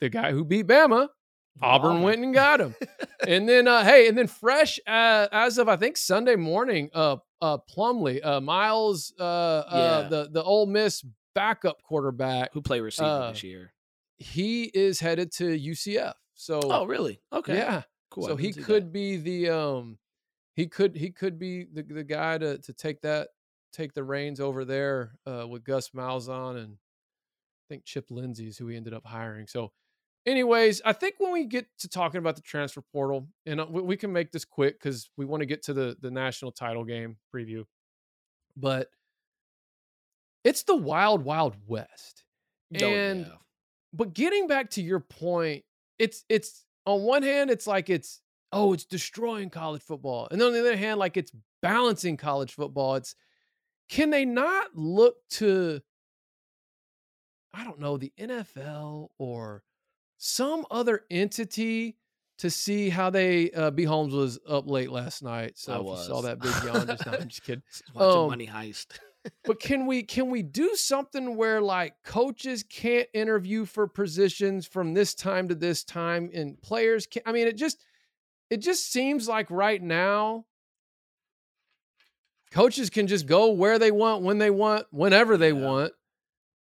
[0.01, 1.09] the guy who beat Bama?
[1.61, 2.03] Auburn, Auburn.
[2.03, 2.75] went and got him.
[3.27, 7.17] and then uh hey, and then fresh uh, as of I think Sunday morning, uh
[7.43, 9.65] uh Plumlee, uh Miles uh uh
[10.03, 10.09] Yeah.
[10.09, 11.05] the the Ole Miss
[11.35, 13.73] backup quarterback, who play receiver this year.
[14.19, 16.15] he is headed to UCF.
[16.39, 17.21] So Oh, really?
[17.33, 17.57] Okay.
[17.57, 17.83] yeah.
[18.11, 18.29] Cool.
[18.29, 18.67] So he didn't that.
[18.67, 19.99] could be the um
[20.55, 23.31] he could he could be the the guy to to take that
[23.73, 28.69] take the reins over there uh with Gus Malzahn and I think Chip Lindsey's who
[28.69, 29.49] he ended up hiring.
[29.49, 29.73] So
[30.27, 33.83] anyways, I think when we get to talking about the transfer portal and uh, we,
[33.83, 36.85] we can make this quick cuz we want to get to the the national title
[36.85, 37.65] game preview.
[38.57, 38.91] But
[40.45, 42.23] it's the wild wild west.
[42.77, 43.33] Oh, and yeah.
[43.93, 45.65] but getting back to your point,
[45.99, 48.21] it's it's on one hand, it's like it's
[48.53, 50.29] oh, it's destroying college football.
[50.31, 51.33] And then on the other hand, like it's
[51.63, 52.95] balancing college football.
[52.97, 53.15] It's
[53.89, 55.81] can they not look to
[57.55, 59.63] I don't know, the NFL or
[60.19, 61.97] some other entity
[62.39, 65.59] to see how they uh B Holmes was up late last night.
[65.59, 66.25] So I if you saw was.
[66.25, 67.63] that big yawn just now, I'm just kidding
[67.95, 68.99] Watching um, Money Heist.
[69.47, 74.95] But can we can we do something where like coaches can't interview for positions from
[74.95, 77.85] this time to this time and players can I mean it just
[78.51, 80.47] it just seems like right now
[82.51, 85.61] coaches can just go where they want, when they want, whenever they Yeah.
[85.63, 85.93] want.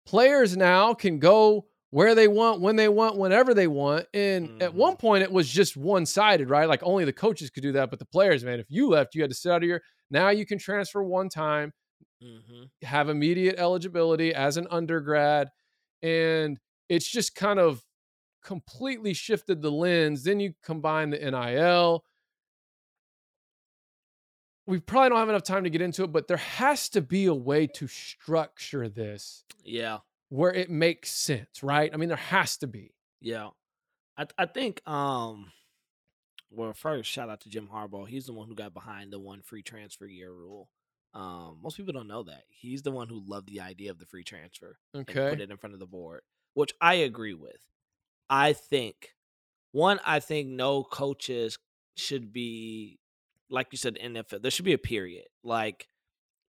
[0.05, 4.07] Players now can go where they want, when they want, whenever they want.
[4.13, 4.75] And at Mhm.
[4.75, 6.67] one point, it was just one sided, right?
[6.67, 9.21] Like only the coaches could do that, but the players, man, if you left, you
[9.21, 9.81] had to sit out of your.
[10.09, 11.73] Now you can transfer one time,
[12.21, 15.49] hmm have immediate eligibility as an undergrad,
[16.01, 16.59] and
[16.89, 17.83] it's just kind of
[18.43, 20.23] completely shifted the lens.
[20.23, 22.05] Then you combine the NIL.
[24.65, 27.25] We probably don't have enough time to get into it, but there has to be
[27.25, 29.99] a way to structure this Yeah.
[30.29, 31.93] where it makes sense, right?
[31.93, 32.95] I mean, there has to be.
[33.19, 33.51] Yeah.
[34.17, 35.51] I I think um
[36.49, 38.07] well first shout out to Jim Harbaugh.
[38.07, 40.69] He's the one who got behind the one free transfer year rule.
[41.13, 42.43] Um most people don't know that.
[42.49, 44.77] He's the one who loved the idea of the free transfer
[45.07, 46.21] and put it in front of the board,
[46.53, 47.65] which I agree with.
[48.29, 49.15] I think
[49.71, 51.57] one I think no coaches
[51.95, 52.99] should be
[53.49, 54.41] like you said NFL.
[54.41, 55.25] There should be a period.
[55.43, 55.87] Like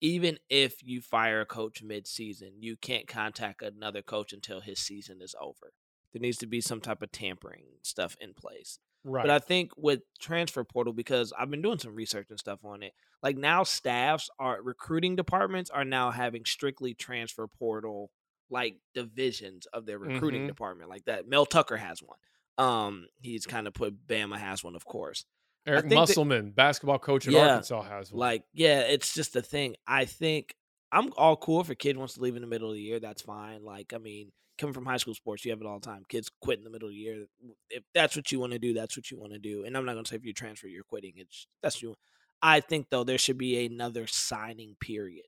[0.01, 5.22] even if you fire a coach mid-season, you can't contact another coach until his season
[5.22, 5.74] is over.
[6.14, 8.80] There needs to be some type of tampering stuff in place.
[9.10, 9.24] Right.
[9.24, 12.84] But I think with transfer portal, because I've been doing some research and stuff on
[12.84, 12.91] it,
[13.24, 18.12] like now staffs are recruiting departments are now having strictly transfer portal
[18.49, 20.47] like divisions of their recruiting Mhm.
[20.47, 21.28] department, like that.
[21.28, 22.18] Mel Tucker has one.
[22.58, 25.26] Um, he's kind of put Bama has one, of course.
[25.66, 28.20] Eric think that- Musselman, basketball coach at Yeah, Arkansas, has one.
[28.20, 29.76] Like, yeah, it's just a thing.
[29.86, 30.55] I think
[30.93, 32.99] I'm all cool if a kid wants to leave in the middle of the year.
[33.01, 33.64] That's fine.
[33.66, 36.03] Like, I mean, coming from high school sports, you have it all the time.
[36.10, 37.26] Kids quit in the middle of the year.
[37.70, 39.64] If that's what you want to do, that's what you want to do.
[39.66, 41.14] And I'm not going to say if you transfer, you're quitting.
[41.18, 41.95] It's that's what you.
[42.41, 45.26] I think though there should be another signing period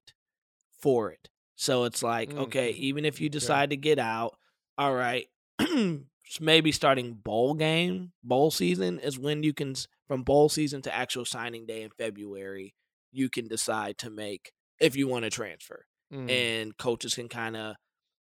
[0.81, 1.29] for it.
[1.55, 2.77] So it's like, okay, Mhm.
[2.77, 3.33] even if you Okay.
[3.39, 4.37] decide to get out,
[4.77, 5.27] all right,
[6.39, 9.75] maybe starting bowl game, bowl season is when you can
[10.07, 12.73] from bowl season to actual signing day in February,
[13.11, 15.85] you can decide to make if you want to transfer.
[16.13, 16.29] Mm.
[16.29, 17.75] And coaches can kind of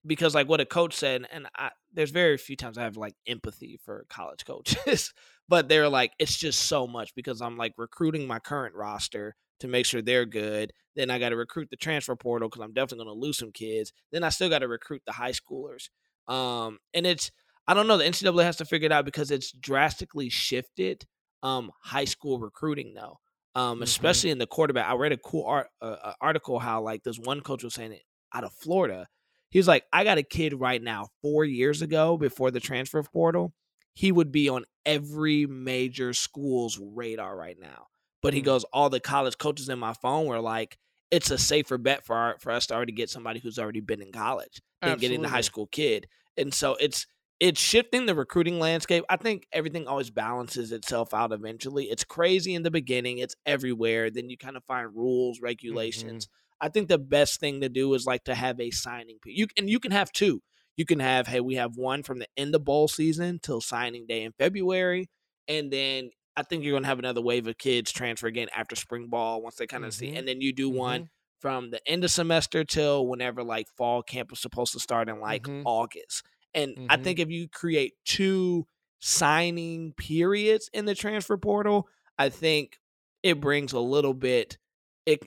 [0.08, 3.16] because like what a coach said and I there's very few times I have like
[3.28, 5.14] empathy for college coaches,
[5.50, 9.68] but they're like it's just so much because I'm like recruiting my current roster to
[9.68, 10.74] make sure they're good.
[10.96, 13.52] Then I got to recruit the transfer portal because I'm definitely going to lose some
[13.52, 13.92] kids.
[14.12, 15.90] Then I still got to recruit the high schoolers.
[16.28, 17.32] Um, and it's
[17.68, 17.98] I don't know.
[17.98, 21.06] The NCAA has to figure it out because it's drastically shifted
[21.44, 23.20] um, high school recruiting though.
[23.56, 23.84] Um, Mhm.
[23.84, 24.88] especially in the quarterback.
[24.88, 27.92] I read a cool art, uh, uh, article how like this one coach was saying
[27.94, 28.04] it
[28.34, 29.08] out of Florida.
[29.50, 33.02] He was like, I got a kid right now, four years ago before the transfer
[33.04, 33.54] portal,
[33.94, 37.88] he would be on every major school's radar right now.
[38.22, 38.46] But he Mm.
[38.46, 40.78] goes, all the college coaches in my phone were like,
[41.12, 44.02] it's a safer bet for our, for us to already get somebody who's already been
[44.02, 46.08] in college than getting the high school kid.
[46.36, 47.08] And so it's
[47.40, 49.04] it's shifting the recruiting landscape.
[49.10, 51.86] I think everything always balances itself out eventually.
[51.86, 54.10] It's crazy in the beginning, it's everywhere.
[54.10, 56.28] Then you kind of find rules, regulations.
[56.62, 59.20] I think the best thing to do is like to have a signing.
[59.26, 60.42] You and you can have two.
[60.78, 64.06] You can have hey, we have one from the end of bowl season till signing
[64.08, 65.10] day in February,
[65.48, 69.08] and then I think you're gonna have another wave of kids transfer again after spring
[69.10, 70.16] ball once they kind of see, Mhm.
[70.16, 71.10] and then you do one Mhm.
[71.40, 75.20] from the end of semester till whenever like fall camp is supposed to start in
[75.20, 75.66] like Mhm.
[75.66, 76.24] August.
[76.54, 76.98] And I Mhm.
[76.98, 78.66] think if you create two
[79.00, 81.88] signing periods in the transfer portal,
[82.18, 82.80] I think
[83.24, 84.58] it brings a little bit
[85.06, 85.20] it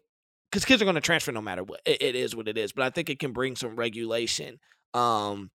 [0.50, 1.80] because kids are going to transfer no matter what.
[1.84, 4.58] It, it is what it is, but I think it can bring some regulation
[4.94, 5.50] um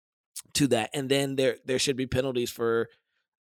[0.56, 2.88] to that, and then there there should be penalties for.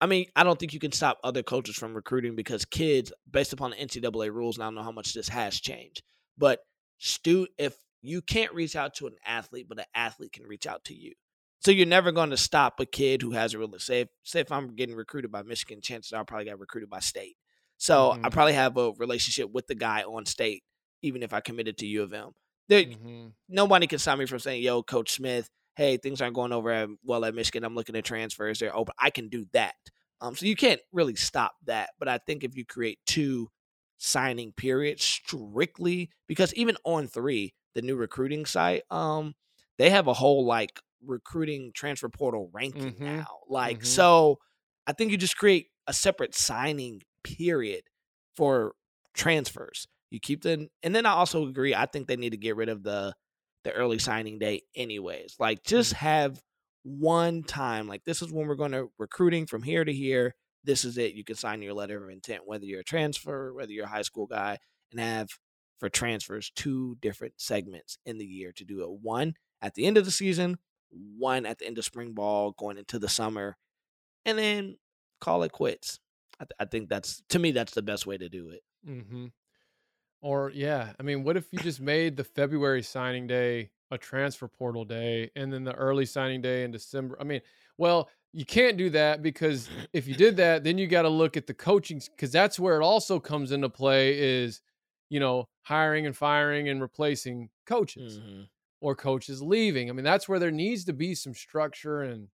[0.00, 3.52] I mean, I don't think you can stop other coaches from recruiting because kids, based
[3.52, 6.02] upon the NCAA rules, and I don't know how much this has changed,
[6.36, 6.60] but
[6.98, 10.84] stu if you can't reach out to an athlete, but an athlete can reach out
[10.84, 11.14] to you.
[11.60, 14.02] So you're never going to stop a kid who has a real say.
[14.02, 17.00] If, say if I'm getting recruited by Michigan, chances are I probably got recruited by
[17.00, 17.36] State.
[17.76, 18.32] So I Mhm.
[18.32, 20.62] probably have a relationship with the guy on State,
[21.02, 22.32] even if I committed to U of M.
[22.68, 23.34] There, Mhm.
[23.48, 26.88] nobody can stop me from saying, "Yo, Coach Smith, hey, things aren't going over at,
[27.04, 27.64] well at Michigan.
[27.64, 28.58] I'm looking at transfers.
[28.60, 28.94] They're open.
[28.98, 29.76] I can do that."
[30.20, 31.90] Um, so you can't really stop that.
[31.98, 33.50] But I think if you create two
[33.98, 39.34] signing periods strictly, because even On3, the new recruiting site, um,
[39.78, 43.00] they have a whole like recruiting transfer portal ranking Mhm.
[43.04, 43.40] now.
[43.48, 43.84] Like Mhm.
[43.84, 44.38] so,
[44.86, 47.84] I think you just create a separate signing period
[48.34, 48.74] for
[49.14, 49.86] transfers.
[50.10, 51.74] You keep the, and then I also agree.
[51.74, 53.14] I think they need to get rid of the
[53.64, 55.36] the early signing day, anyways.
[55.38, 56.40] Like, just have
[56.84, 57.88] one time.
[57.88, 60.34] Like, this is when we're going to recruiting from here to here.
[60.64, 61.14] This is it.
[61.14, 64.02] You can sign your letter of intent, whether you're a transfer, whether you're a high
[64.02, 64.58] school guy,
[64.90, 65.28] and have
[65.78, 68.90] for transfers two different segments in the year to do it.
[68.90, 70.58] One at the end of the season,
[70.90, 73.56] one at the end of spring ball, going into the summer,
[74.24, 74.76] and then
[75.20, 76.00] call it quits.
[76.40, 78.62] I, th- I think that's to me that's the best way to do it.
[78.88, 79.26] Mm-hmm.
[80.20, 84.48] Or yeah, I mean, what if you just made the February signing day a transfer
[84.48, 87.16] portal day, and then the early signing day in December?
[87.20, 87.40] I mean,
[87.78, 91.36] well, you can't do that because if you did that, then you got to look
[91.36, 94.18] at the coaching because that's where it also comes into play.
[94.18, 94.60] Is
[95.08, 98.48] you know hiring and firing and replacing coaches Mhm.
[98.80, 99.90] or coaches leaving.
[99.90, 102.28] I mean, that's where there needs to be some structure and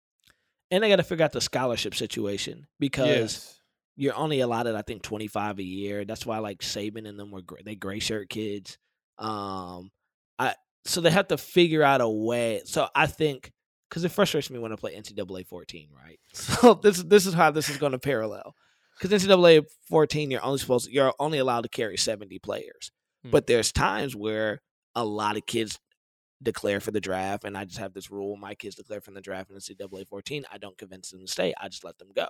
[0.72, 3.62] And I got to figure out the scholarship situation because yes,
[3.96, 6.06] you're only allotted, I think, 25 a year.
[6.06, 8.78] That's why like Saban and them were they gray shirt kids.
[9.20, 9.92] Um,
[10.40, 12.62] I so they have to figure out a way.
[12.66, 13.52] So I think
[13.90, 16.20] because it frustrates me when I play NCAA 14, right?
[16.34, 18.56] So this this is how this is going to parallel.
[19.00, 22.92] Because NCAA 14, you're only supposed you're only allowed to carry 70 players,
[23.24, 23.30] Hmm.
[23.32, 24.62] but there's times where
[24.96, 25.80] a lot of kids
[26.42, 29.22] declare for the draft, and I just have this rule: my kids declare for the
[29.22, 30.46] draft in NCAA 14.
[30.52, 31.54] I don't convince them to stay.
[31.60, 32.28] I just let them go.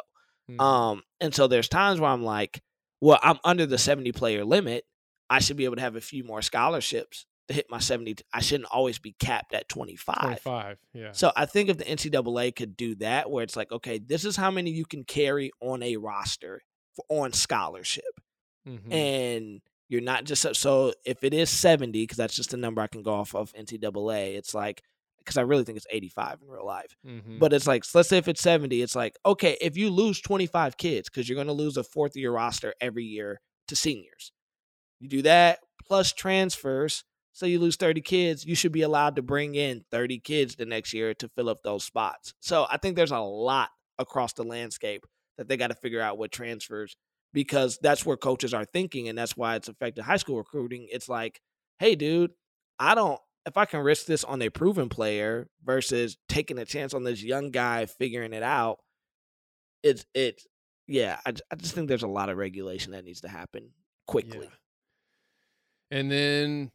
[0.49, 0.59] Mhm.
[0.61, 2.61] Um, and so there's times where I'm like,
[3.01, 4.85] well, I'm under the 70 player limit.
[5.29, 8.15] I should be able to have a few more scholarships to hit my 70.
[8.33, 10.15] I shouldn't always be capped at 25.
[10.43, 10.77] 25.
[10.93, 11.11] Yeah.
[11.11, 14.35] So I think if the NCAA could do that, where it's like, okay, this is
[14.35, 16.61] how many you can carry on a roster
[16.95, 18.19] for, on scholarship,
[18.67, 18.93] Mhm.
[18.93, 22.87] and you're not just so if it is 70, because that's just the number I
[22.87, 24.35] can go off of NCAA.
[24.35, 24.81] It's like
[25.23, 26.95] because I really think it's 85 in real life.
[27.05, 27.39] Mhm.
[27.39, 30.21] But it's like, so let's say if it's 70, it's like, okay, if you lose
[30.21, 34.31] 25 kids, because you're going to lose a fourth year roster every year to seniors,
[34.99, 37.03] you do that plus transfers.
[37.35, 40.67] So you lose 30 kids, you should be allowed to bring in 30 kids the
[40.67, 42.35] next year to fill up those spots.
[42.39, 45.03] So I think there's a lot across the landscape
[45.39, 46.95] that they got to figure out with transfers
[47.33, 49.09] because that's where coaches are thinking.
[49.09, 50.87] And that's why it's affected high school recruiting.
[50.91, 51.41] It's like,
[51.79, 52.31] hey, dude,
[52.77, 56.93] I don't, if I can risk this on a proven player versus taking a chance
[56.93, 58.79] on this young guy figuring it out,
[59.81, 60.47] it's it's
[60.87, 61.19] yeah.
[61.25, 63.71] I I just think there's a lot of regulation that needs to happen
[64.07, 64.47] quickly.
[64.49, 65.97] Yeah.
[65.99, 66.71] And then,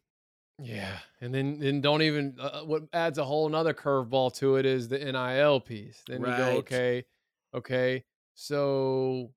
[0.61, 4.65] yeah, and then then don't even uh, what adds a whole nother curveball to it
[4.65, 6.01] is the NIL piece.
[6.07, 7.03] Then you go, okay,
[7.53, 8.03] okay,
[8.35, 9.31] so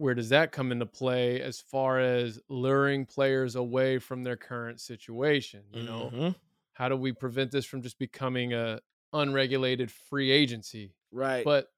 [0.00, 4.80] where does that come into play as far as luring players away from their current
[4.80, 5.62] situation?
[5.74, 6.34] You know, Mhm.
[6.72, 8.80] how do we prevent this from just becoming a
[9.12, 10.94] unregulated free agency?
[11.12, 11.44] right?
[11.44, 11.70] But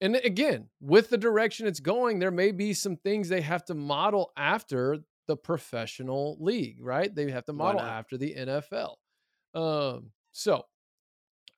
[0.00, 3.74] and again, with the direction it's going, there may be some things they have to
[3.74, 7.14] model after the professional league, right?
[7.14, 8.98] They have to model after the NFL.
[9.54, 10.66] Um, so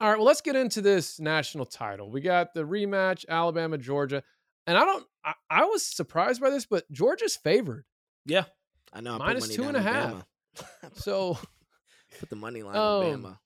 [0.00, 2.10] all right, well, let's get into this national title.
[2.10, 4.22] We got the rematch, Alabama, Georgia.
[4.66, 7.84] And I don't I, I was surprised by this, but Georgia's favored.
[8.26, 8.44] yeah,
[8.92, 9.14] I know.
[9.20, 10.24] I put money two down and a half.
[10.94, 11.38] So
[12.20, 13.38] put the money line on Um, Bama.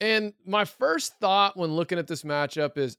[0.00, 2.96] And my first thought when looking at this matchup is,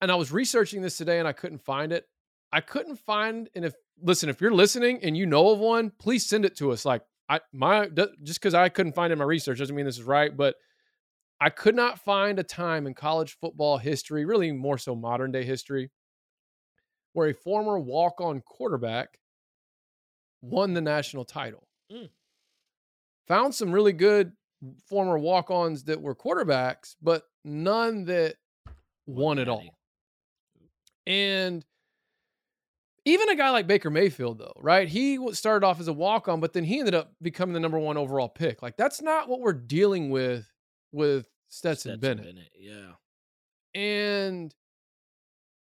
[0.00, 2.04] and I was researching this today and I couldn't find it.
[2.52, 6.26] I couldn't find, and if listen, if you're listening and you know of one, please
[6.26, 6.84] send it to us.
[6.84, 7.88] Like I my
[8.22, 10.54] just because I couldn't find it in my research doesn't mean this is right, but
[11.40, 15.44] I could not find a time in college football history, really more so modern day
[15.44, 15.90] history,
[17.18, 19.18] where a former walk-on quarterback
[20.40, 21.66] won the national title.
[21.92, 22.08] Mm.
[23.26, 24.32] Found some really good
[24.88, 28.36] former walk-ons that were quarterbacks, but none that
[29.06, 29.64] won it all.
[31.08, 31.64] And
[33.04, 34.86] even a guy like Baker Mayfield, though, right?
[34.86, 37.96] He started off as a walk-on, but then he ended up becoming the number one
[37.96, 38.62] overall pick.
[38.62, 40.48] Like that's not what we're dealing with
[40.92, 42.24] with Stetson, Stetson Bennett.
[42.26, 42.92] Bennett, Yeah.
[43.74, 44.54] And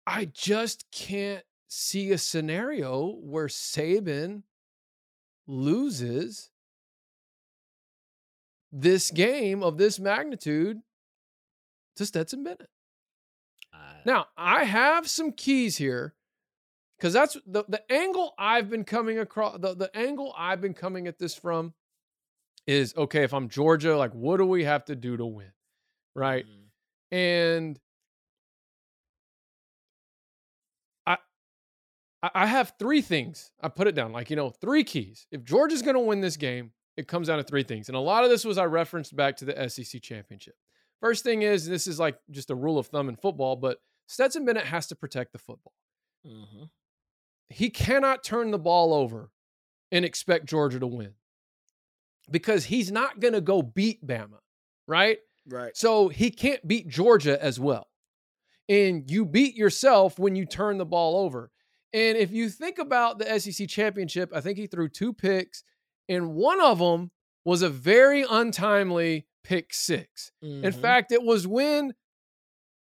[0.06, 4.42] I just can't see a scenario where Saban
[5.46, 6.50] loses
[8.72, 10.80] this game of this magnitude
[11.96, 12.68] to Stetson Bennett.
[13.72, 16.14] I- Now, I have some keys here
[16.98, 19.58] because that's the, the angle I've been coming across.
[19.60, 21.74] The, the angle I've been coming at this from
[22.66, 25.52] is okay, if I'm Georgia, like, what do we have to do to win?
[26.14, 26.46] Right.
[26.46, 27.16] Mhm.
[27.16, 27.80] And
[32.34, 33.50] I have three things.
[33.60, 35.26] I put it down like, you know, three keys.
[35.30, 37.88] If Georgia's going to win this game, it comes down to three things.
[37.88, 40.54] And a lot of this was I referenced back to the SEC championship.
[41.00, 44.44] First thing is, this is like just a rule of thumb in football, but Stetson
[44.44, 45.74] Bennett has to protect the football.
[46.24, 46.70] Mhm.
[47.48, 49.30] He cannot turn the ball over
[49.92, 51.14] and expect Georgia to win
[52.30, 54.38] because he's not going to go beat Bama,
[54.86, 55.18] right?
[55.46, 55.76] Right.
[55.76, 57.88] So he can't beat Georgia as well.
[58.68, 61.50] And you beat yourself when you turn the ball over.
[61.94, 65.62] And if you think about the SEC championship, I think he threw two picks,
[66.08, 67.12] and one of them
[67.44, 70.74] was a very untimely pick 6 In Mhm.
[70.80, 71.94] fact, it was when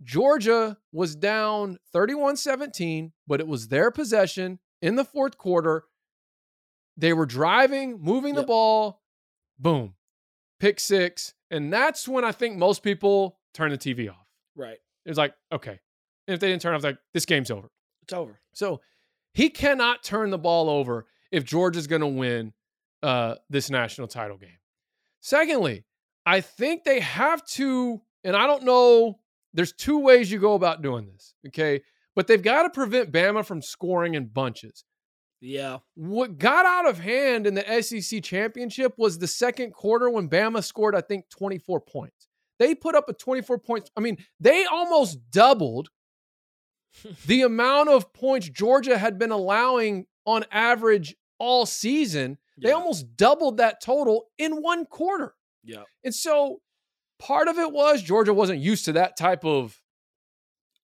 [0.03, 5.85] Georgia was down 31 17, but it was their possession in the fourth quarter.
[6.97, 8.47] They were driving, moving the Yep.
[8.49, 9.03] ball,
[9.59, 9.97] boom,
[10.59, 11.35] pick six.
[11.51, 14.27] And that's when I think most people turn the TV off.
[14.55, 14.79] Right.
[15.07, 15.81] It's like, okay.
[16.27, 17.71] And if they didn't turn off, like, this game's over.
[18.03, 18.41] It's over.
[18.53, 18.81] So
[19.33, 22.53] he cannot turn the ball over if Georgia's going to win
[23.03, 24.59] uh, this national title game.
[25.21, 25.85] Secondly,
[26.27, 29.19] I think they have to, and I don't know,
[29.53, 31.83] there's two ways you go about doing this, okay?
[32.15, 34.85] But they've got to prevent Bama from scoring in bunches.
[35.41, 35.79] Yeah.
[35.95, 40.63] What got out of hand in the SEC championship was the second quarter when Bama
[40.63, 42.29] scored, I think, 24 points.
[42.59, 43.91] They put up a 24 points.
[43.97, 45.89] I mean, they almost doubled
[47.27, 52.39] the amount of points Georgia had been allowing on average all season.
[52.59, 55.35] They almost doubled that total in one quarter.
[55.65, 55.85] Yeah.
[56.05, 56.61] And so
[57.19, 59.81] part of it was Georgia wasn't used to that type of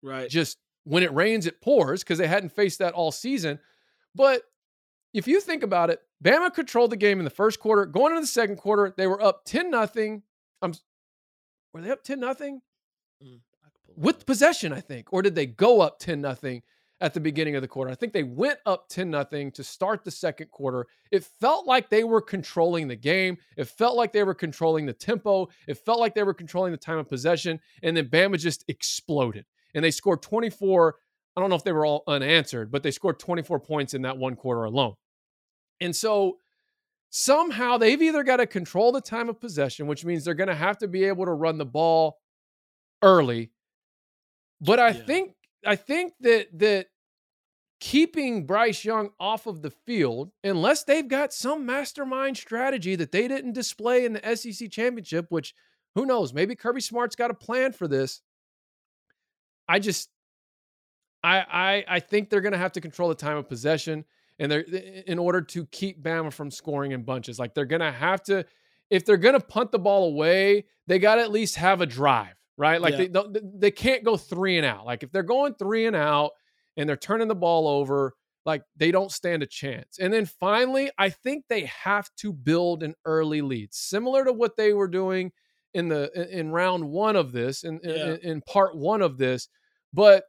[0.03, 0.31] Right.
[0.31, 3.59] just when it rains, it pours because they hadn't faced that all season.
[4.15, 4.43] But
[5.13, 7.85] if you think about it, Bama controlled the game in the first quarter.
[7.85, 10.23] Going into the second quarter, they were up 10 nothing.
[10.63, 10.73] I'm
[11.75, 12.63] were they up 10 nothing?
[13.23, 13.41] Mm,
[13.97, 16.63] With possession, I think, or did they go up 10 nothing
[17.01, 17.91] at the beginning of the quarter?
[17.91, 20.87] I think they went up 10 nothing to start the second quarter.
[21.11, 23.39] It felt like they were controlling the game.
[23.57, 25.49] It felt like they were controlling the tempo.
[25.67, 27.59] It felt like they were controlling the time of possession.
[27.83, 29.47] And then Bama just exploded.
[29.75, 30.97] And they scored 24.
[31.37, 34.19] I don't know if they were all unanswered, but they scored 24 points in that
[34.19, 34.95] one quarter alone.
[35.81, 36.39] And so
[37.11, 40.55] somehow they've either got to control the time of possession, which means they're going to
[40.55, 42.19] have to be able to run the ball
[43.03, 43.53] early.
[44.61, 45.05] But I Yeah.
[45.05, 46.87] think I think that that
[47.81, 53.29] keeping Bryce Young off of the field, unless they've got some mastermind strategy that they
[53.29, 55.55] didn't display in the SEC championship, which
[55.95, 58.23] who knows, maybe Kirby Smart's got a plan for this.
[59.69, 60.11] I just
[61.23, 61.39] I
[61.89, 64.05] I I think they're gonna have to control the time of possession
[64.39, 67.39] and they're in order to keep Bama from scoring in bunches.
[67.39, 68.45] Like they're gonna have to,
[68.91, 72.36] if they're gonna punt the ball away, they got to at least have a drive,
[72.57, 72.81] right?
[72.81, 73.23] Like Yeah.
[73.25, 74.87] they they can't go three and out.
[74.87, 76.33] Like if they're going three and out
[76.77, 79.99] and they're turning the ball over, like they don't stand a chance.
[79.99, 84.57] And then finally, I think they have to build an early lead, similar to what
[84.57, 85.33] they were doing
[85.75, 88.17] in the in- in round one of this, in in- Yeah.
[88.31, 89.49] in part one of this,
[89.93, 90.25] but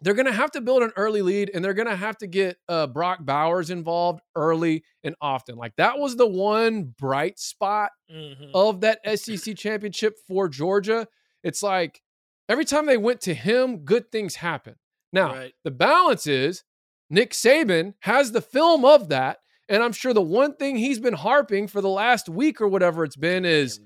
[0.00, 2.26] they're going to have to build an early lead and they're going to have to
[2.26, 5.54] get uh, Brock Bowers involved early and often.
[5.54, 8.50] Like that was the one bright spot Mhm.
[8.52, 11.06] of that SEC championship for Georgia.
[11.42, 12.02] It's like
[12.48, 14.76] every time they went to him, good things happen.
[15.12, 15.54] Now, Right.
[15.64, 16.64] the balance is
[17.10, 19.38] Nick Saban has the film of that.
[19.68, 23.04] And I'm sure the one thing he's been harping for the last week or whatever
[23.04, 23.78] it's been is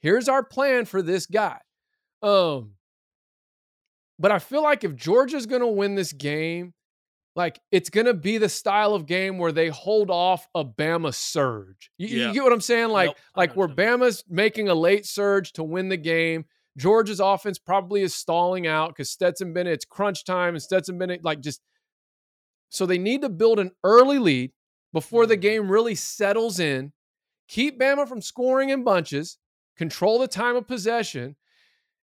[0.00, 1.58] here's our plan for this guy.
[2.22, 2.72] Um,
[4.18, 6.74] but I feel like if Georgia's going to win this game,
[7.34, 11.14] like it's going to be the style of game where they hold off a Bama
[11.14, 11.90] surge.
[11.98, 12.88] You, you get what I'm saying?
[12.88, 16.46] Like, Nope, like where Bama's making a late surge to win the game.
[16.76, 21.24] Georgia's offense probably is stalling out because Stetson Bennett, it's crunch time, and Stetson Bennett,
[21.24, 21.62] like, just
[22.68, 24.52] so they need to build an early lead
[24.92, 25.40] before the Mhm.
[25.42, 26.92] game really settles in.
[27.48, 29.38] Keep Bama from scoring in bunches,
[29.76, 31.36] control the time of possession,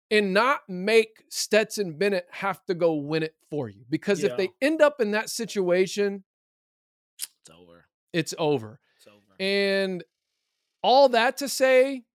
[0.10, 3.86] and not make Stetson Bennett have to go win it for you.
[3.90, 6.24] Because if they end up in that situation,
[7.42, 7.86] It's over.
[8.14, 8.80] it's over.
[8.98, 9.36] It's over.
[9.40, 10.04] And
[10.82, 12.06] all that to say,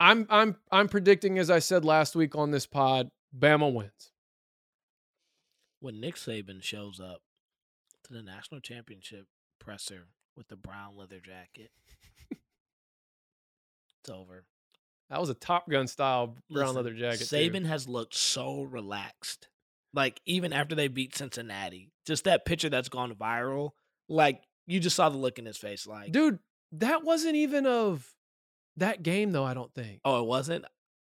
[0.00, 4.10] I'm I'm I'm predicting, as I said last week on this pod, Bama wins.
[5.80, 7.20] when Nick Saban shows up
[8.04, 9.26] to the national championship
[9.58, 11.70] presser with the brown leather jacket,
[14.00, 14.44] it's over.
[15.10, 17.28] That was a Top Gun style brown Listen, leather jacket.
[17.28, 17.36] too.
[17.36, 19.48] Saban has looked so relaxed.
[19.92, 23.70] Like even after they beat Cincinnati, just that picture that's gone viral.
[24.08, 25.86] Like you just saw the look in his face.
[25.86, 26.38] Like, dude,
[26.72, 28.08] that wasn't even of
[28.80, 29.44] that game though.
[29.44, 30.00] I don't think.
[30.04, 30.64] oh, it wasn't.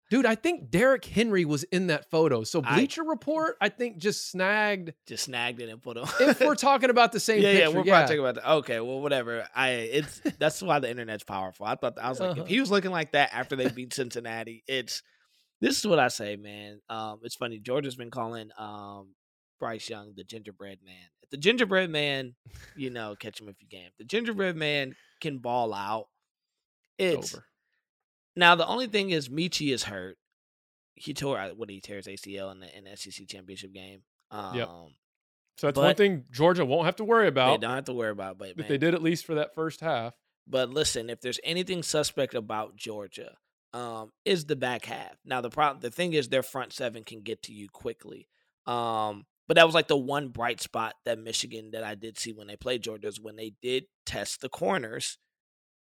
[0.10, 2.44] Dude, I think Derrick Henry was in that photo.
[2.44, 4.92] So I- Bleacher Report, I think, just snagged.
[5.08, 6.04] Just snagged it and put him.
[6.20, 7.92] If we're talking about the same yeah, picture, yeah, we're yeah.
[7.94, 8.52] probably talking about that.
[8.56, 9.48] Okay, well, whatever.
[9.56, 11.66] I it's that's why the internet's powerful.
[11.66, 12.42] I thought I was like, Uh-huh.
[12.42, 15.02] if he was looking like that after they beat Cincinnati, it's
[15.62, 16.82] this is what I say, man.
[16.90, 17.60] Um, it's funny.
[17.60, 19.16] Georgia's been calling um
[19.62, 20.96] Bryce Young the gingerbread man.
[21.24, 22.36] If the gingerbread man,
[22.76, 23.86] you know, catch him if you can.
[23.88, 26.08] If the gingerbread man can ball out.
[26.98, 27.46] It's over.
[28.36, 30.18] Now the only thing is Metchie is hurt.
[30.96, 34.02] He tore what he tears ACL in the in the SEC championship game.
[34.30, 34.70] Um, Yep.
[35.58, 37.60] So that's one thing Georgia won't have to worry about.
[37.60, 39.82] They don't have to worry about, but man, they did at least for that first
[39.82, 40.16] half.
[40.48, 43.36] But listen, if there's anything suspect about Georgia,
[43.74, 45.18] um, is the back half.
[45.24, 48.28] Now the problem, the thing is, their front seven can get to you quickly.
[48.66, 52.32] Um, but that was like the one bright spot that Michigan that I did see
[52.34, 55.18] when they played Georgia is when they did test the corners.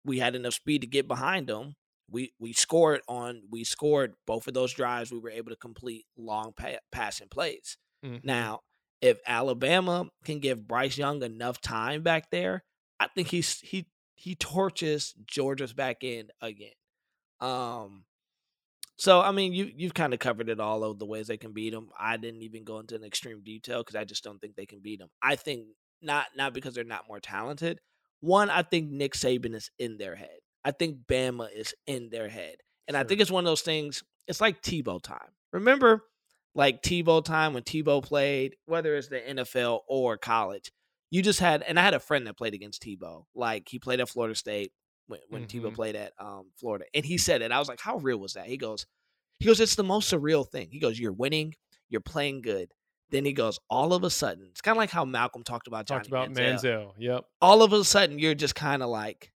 [0.04, 1.76] We had enough speed to get behind them.
[2.12, 5.12] We we scored on we scored both of those drives.
[5.12, 7.78] We were able to complete long pa- passing plays.
[8.04, 8.22] Mhm.
[8.22, 8.60] Now,
[9.00, 12.64] if Alabama can give Bryce Young enough time back there,
[13.00, 16.74] I think he's he he torches Georgia's back end again.
[17.40, 18.04] Um,
[18.98, 21.52] so I mean, you you've kind of covered it all of the ways they can
[21.52, 21.90] beat them.
[21.98, 24.80] I didn't even go into an extreme detail because I just don't think they can
[24.80, 25.10] beat them.
[25.22, 25.68] I think
[26.02, 27.80] not not because they're not more talented.
[28.20, 30.38] One, I think Nick Saban is in their head.
[30.64, 32.56] I think Bama is in their head,
[32.88, 34.02] and I think it's one of those things.
[34.28, 35.30] It's like Tebow time.
[35.52, 36.04] Remember,
[36.54, 40.70] like Tebow time when Tebow played, whether it's the NFL or college.
[41.10, 43.24] You just had, and I had a friend that played against Tebow.
[43.34, 44.72] Like he played at Florida State
[45.08, 45.74] when, when Tebow Mhm.
[45.74, 47.50] played at um, Florida, and he said it.
[47.52, 48.86] I was like, "How real was that?" He goes,
[49.40, 51.54] "He goes, it's the most surreal thing." He goes, "You're winning,
[51.90, 52.72] you're playing good."
[53.10, 55.86] Then he goes, "All of a sudden, it's kind of like how Malcolm talked about
[55.86, 56.62] Johnny Talked about Manziel.
[56.62, 56.92] Manziel.
[56.98, 57.24] Yep.
[57.42, 59.32] All of a sudden, you're just kind of like,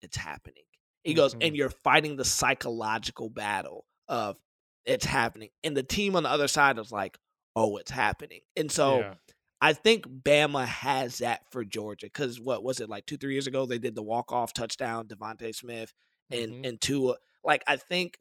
[0.00, 0.62] it's happening."
[1.04, 1.38] He goes, Mhm.
[1.40, 4.38] and you're fighting the psychological battle of
[4.84, 7.18] it's happening, and the team on the other side is like,
[7.56, 8.98] "Oh, it's happening," and so.
[9.00, 9.14] yeah.
[9.60, 13.48] I think Bama has that for Georgia because what was it like two three years
[13.48, 15.92] ago they did the walk off touchdown DeVonta Smith
[16.30, 16.68] and Mhm.
[16.68, 18.18] and Tua like I think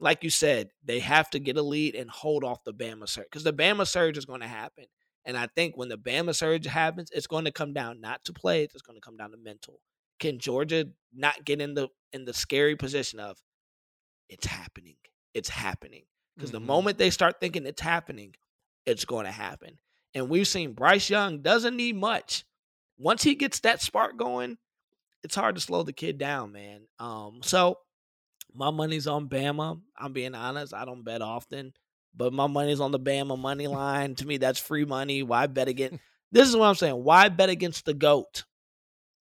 [0.00, 3.26] like you said they have to get a lead and hold off the Bama surge
[3.26, 4.86] because the Bama surge is going to happen
[5.26, 8.32] and I think when the Bama surge happens it's going to come down not to
[8.32, 9.80] plays it's going to come down to mental
[10.18, 13.38] can Georgia not get in the in the scary position of
[14.28, 14.96] it's happening
[15.34, 16.04] it's happening
[16.36, 16.64] because the Mhm.
[16.66, 18.34] moment they start thinking it's happening
[18.86, 19.78] it's going to happen
[20.14, 22.44] and we've seen Bryce Young doesn't need much.
[22.98, 24.56] Once he gets that spark going,
[25.22, 26.88] it's hard to slow the kid down, man.
[26.98, 27.78] Um, so
[28.54, 29.80] my money's on Bama.
[29.98, 30.72] I'm being honest.
[30.72, 31.74] I don't bet often,
[32.16, 34.14] but my money's on the Bama money line.
[34.16, 35.22] to me, that's free money.
[35.22, 35.98] Why bet against?
[36.32, 37.04] this is what I'm saying.
[37.04, 38.44] Why bet against the goat?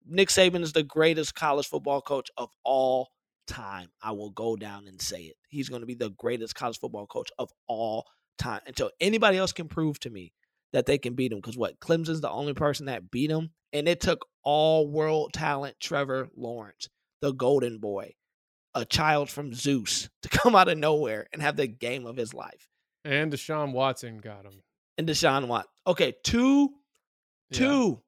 [0.10, 3.10] Nick Saban is the greatest college football coach of all
[3.48, 3.90] time.
[4.02, 5.36] I will go down and say it.
[5.50, 8.06] He's going to be the greatest college football coach of all
[8.38, 10.32] time until anybody else can prove to me
[10.74, 11.40] that they can beat him.
[11.40, 15.76] Because what Clemson's the only person that beat him, and it took all world talent
[15.80, 16.88] Trevor Lawrence,
[17.22, 18.14] the Golden Boy,
[18.76, 22.34] a child from Zeus, to come out of nowhere and have the game of his
[22.34, 22.68] life.
[23.06, 24.62] And Deshaun Watson got him.
[24.98, 25.72] And Deshaun Watson.
[25.88, 26.70] Okay, two,
[27.50, 27.58] Yeah.
[27.58, 28.02] two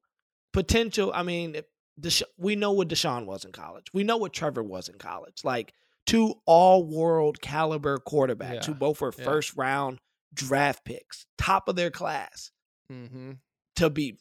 [0.53, 1.11] potential.
[1.13, 1.55] I mean,
[1.99, 3.87] Desha- we know what Deshaun was in college.
[3.93, 5.43] We know what Trevor was in college.
[5.43, 5.73] Like
[6.05, 9.23] two all world caliber quarterbacks who both were yeah.
[9.25, 9.99] first round
[10.33, 12.51] draft picks, top of their class.
[12.91, 13.31] Mm-hmm.
[13.77, 14.17] to be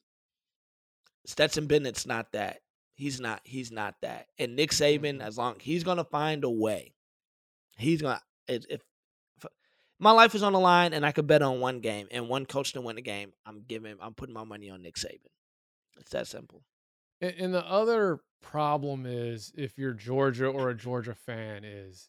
[1.27, 2.61] Stetson Bennett's not that.
[2.95, 3.41] He's not.
[3.45, 4.27] He's not that.
[4.39, 5.23] And Nick Saban, Mhm.
[5.23, 6.95] as long he's gonna find a way,
[7.77, 8.21] he's gonna.
[8.47, 8.81] If, if
[9.39, 9.47] if
[9.99, 12.47] my life is on the line and I could bet on one game and one
[12.47, 13.97] coach to win the game, I'm giving.
[14.01, 15.31] I'm putting my money on Nick Saban.
[15.99, 16.63] It's that simple.
[17.21, 22.09] And, and the other problem is if you're Georgia or a Georgia fan is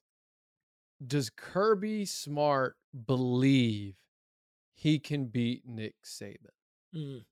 [1.06, 3.96] does Kirby Smart believe
[4.74, 6.38] he can beat Nick Saban?
[6.96, 7.24] Mm.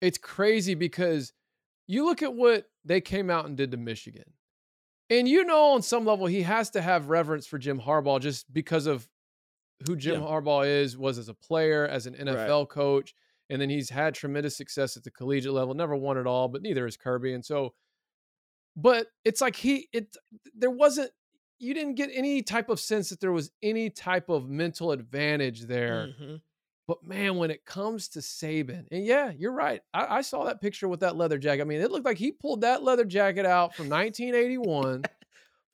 [0.00, 1.32] It's crazy because
[1.86, 4.32] you look at what they came out and did to Michigan.
[5.10, 8.52] And you know on some level he has to have reverence for Jim Harbaugh just
[8.52, 9.08] because of
[9.86, 10.28] who Jim Yeah.
[10.28, 13.14] Harbaugh is, was as a player, as an NFL coach,
[13.50, 15.74] and then he's had tremendous success at the collegiate level.
[15.74, 17.34] Never won it all, but neither is Kirby.
[17.34, 17.74] And so,
[18.76, 20.16] but it's like he it
[20.54, 21.10] there wasn't
[21.58, 25.62] you didn't get any type of sense that there was any type of mental advantage
[25.62, 26.08] there.
[26.20, 26.40] Mhm.
[26.86, 29.80] But man, when it comes to Saban, and yeah, you're right.
[29.94, 31.62] I, I saw that picture with that leather jacket.
[31.62, 35.04] I mean, it looked like he pulled that leather jacket out from 1981.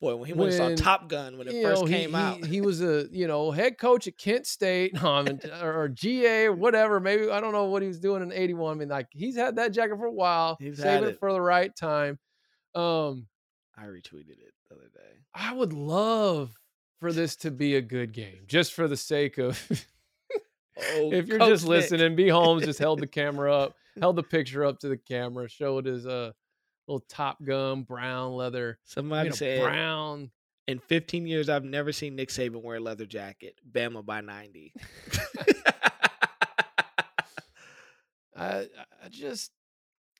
[0.01, 2.15] Boy, when he went and saw Top Gun when it first know, he- came he,
[2.15, 5.87] out, He was a you know head coach at Kent State, no, I mean, or,
[5.89, 6.99] GA or whatever.
[6.99, 8.75] Maybe I don't know what he was doing in '81.
[8.75, 10.57] I mean, like he's had that jacket for a while.
[10.59, 11.19] He's had it it.
[11.19, 12.17] for the right time.
[12.73, 13.27] Um,
[13.77, 15.19] I retweeted it the other day.
[15.35, 16.51] I would love
[16.99, 19.61] for this to be a good game, just for the sake of.
[20.93, 21.69] Oh, if you're Coach just Nick.
[21.69, 25.47] listening, B Holmes just held the camera up, held the picture up to the camera,
[25.47, 26.31] showed his uh
[26.91, 30.31] little Top Gun brown leather, Somebody you know, said brown.
[30.67, 33.55] in 15 years, I've never seen Nick Saban wear a leather jacket.
[33.69, 34.73] Bama by 90.
[38.35, 38.67] I
[39.03, 39.51] I just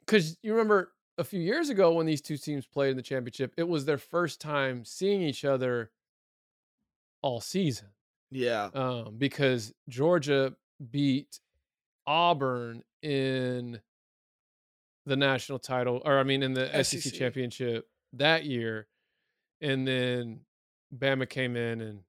[0.05, 3.53] because you remember a few years ago when these two teams played in the championship,
[3.57, 5.91] it was their first time seeing each other
[7.22, 7.88] all season.
[8.32, 8.69] yeah.
[8.74, 10.53] um, because Georgia
[10.89, 11.39] beat
[12.07, 13.80] Auburn in
[15.06, 17.14] the national title, or I mean, in the SEC, SEC.
[17.14, 18.88] championship that year.
[19.62, 20.39] and then
[20.97, 21.99] Bama came in, and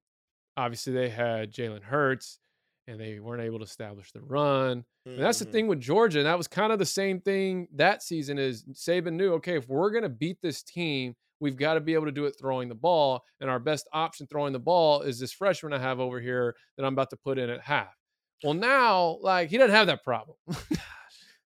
[0.57, 2.39] obviously they had Jalen Hurts,
[2.87, 4.83] and they weren't able to establish the run.
[5.05, 5.51] And that's the Mhm.
[5.51, 8.39] thing with Georgia, and that was kind of the same thing that season.
[8.39, 11.93] Is Saban knew, okay, if we're going to beat this team, we've got to be
[11.93, 15.19] able to do it throwing the ball, and our best option throwing the ball is
[15.19, 17.95] this freshman I have over here that I'm about to put in at half.
[18.43, 20.37] Well, now, like he doesn't have that problem.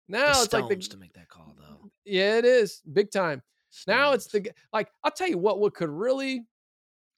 [0.07, 1.91] now The it's like Stones the to make that call though.
[2.05, 3.41] yeah, it is big time.
[3.87, 5.59] Now it's the like I'll tell you what.
[5.59, 6.45] What could really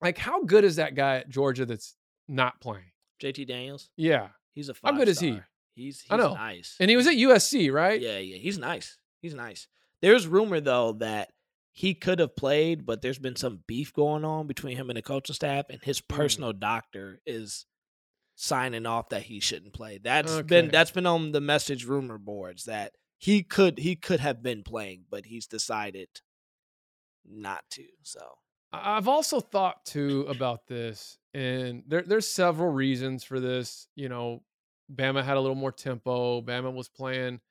[0.01, 1.95] like how good is that guy at Georgia that's
[2.27, 2.91] not playing?
[3.21, 3.89] JT Daniels.
[3.97, 5.39] Yeah, He's a How good is he?
[5.75, 6.33] He's, he's I know.
[6.33, 6.75] nice.
[6.79, 7.99] and he was at USC, right?
[8.01, 8.97] Yeah, yeah, he's nice.
[9.21, 9.67] He's nice.
[10.01, 11.29] There's rumor though that
[11.71, 15.01] he could have played, but there's been some beef going on between him and the
[15.01, 16.07] coaching staff, and his Mm.
[16.09, 17.65] personal doctor is
[18.41, 19.99] signing off that he shouldn't play.
[20.01, 24.41] That's been that's been on the message rumor boards that he could he could have
[24.41, 26.07] been playing, but he's decided
[27.29, 27.83] not to.
[28.03, 28.21] So
[28.71, 33.87] I've also thought too about this, and there, there's several reasons for this.
[33.95, 34.41] You know,
[34.93, 36.41] Bama had a little more tempo.
[36.41, 37.41] Bama was playing,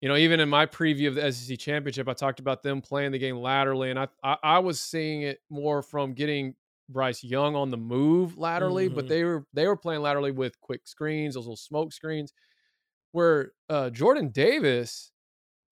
[0.00, 3.12] you know, even in my preview of the SEC championship, I talked about them playing
[3.12, 6.54] the game laterally, and I I, I was seeing it more from getting
[6.92, 9.08] Bryce Young on the move laterally, but Mhm.
[9.08, 12.32] they were they were playing laterally with quick screens, those little smoke screens.
[13.12, 15.10] Where uh, Jordan Davis,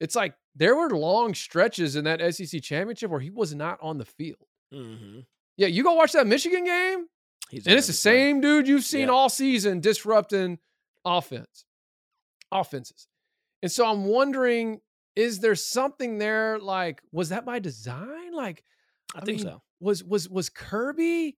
[0.01, 3.99] it's like there were long stretches in that SEC championship where he was not on
[3.99, 4.47] the field.
[4.75, 5.25] mhm.
[5.57, 7.07] Yeah, you go watch that Michigan game,
[7.51, 9.15] he's and it's the same dude you've seen Yeah.
[9.15, 10.59] all season disrupting
[11.05, 11.65] offense,
[12.53, 13.07] offenses.
[13.63, 14.81] And so I'm wondering,
[15.17, 16.59] is there something there?
[16.59, 18.33] Like, was that by design?
[18.33, 18.63] Like,
[19.15, 19.63] I think mean, so.
[19.81, 21.37] Was was was Kirby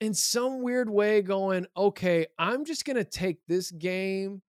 [0.00, 4.42] in some weird way going, okay, I'm just gonna take this game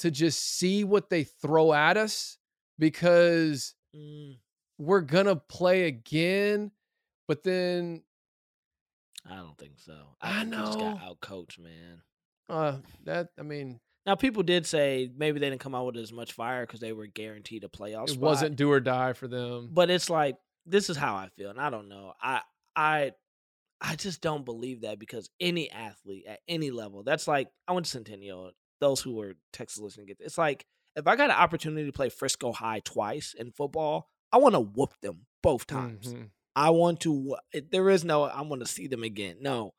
[0.00, 2.38] to just see what they throw at us
[2.78, 4.36] because Mm,
[4.78, 6.70] we're gonna play again.
[7.28, 8.02] But then
[9.28, 9.94] I don't think so.
[10.20, 11.00] I think he just got know.
[11.04, 12.02] out coached, man.
[12.48, 16.12] uh that I mean Now people did say maybe they didn't come out with as
[16.12, 18.20] much fire because they were guaranteed a playoff it spot.
[18.22, 19.68] wasn't do or die for them.
[19.72, 20.36] but it's like
[20.70, 22.12] this is how I feel, and I don't know.
[22.20, 22.40] I
[22.76, 23.12] I
[23.80, 27.86] I just don't believe that because any athlete at any level, that's like I went
[27.86, 28.52] to Centennial.
[28.80, 30.64] Those who were Texas listening get it's like
[30.96, 34.60] if I got an opportunity to play Frisco High twice in football, I want to
[34.60, 36.12] whoop them both times.
[36.14, 36.30] Mhm.
[36.56, 37.36] I want to.
[37.70, 38.24] There is no.
[38.24, 39.36] I want to see them again.
[39.40, 39.72] No,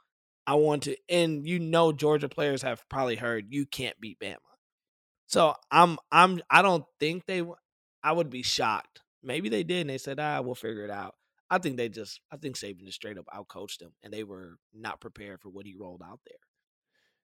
[0.48, 0.96] I want to.
[1.10, 4.38] And you know, Georgia players have probably heard you can't beat Bama.
[5.28, 5.98] So I'm.
[6.12, 6.42] I'm.
[6.50, 7.44] I don't think they.
[8.04, 9.01] I would be shocked.
[9.24, 11.16] Maybe they did, and they said, "Ah, we'll figure it out."
[11.50, 12.20] I think they just.
[12.32, 15.66] I think Saban just straight up outcoached them, and they were not prepared for what
[15.66, 16.38] he rolled out there.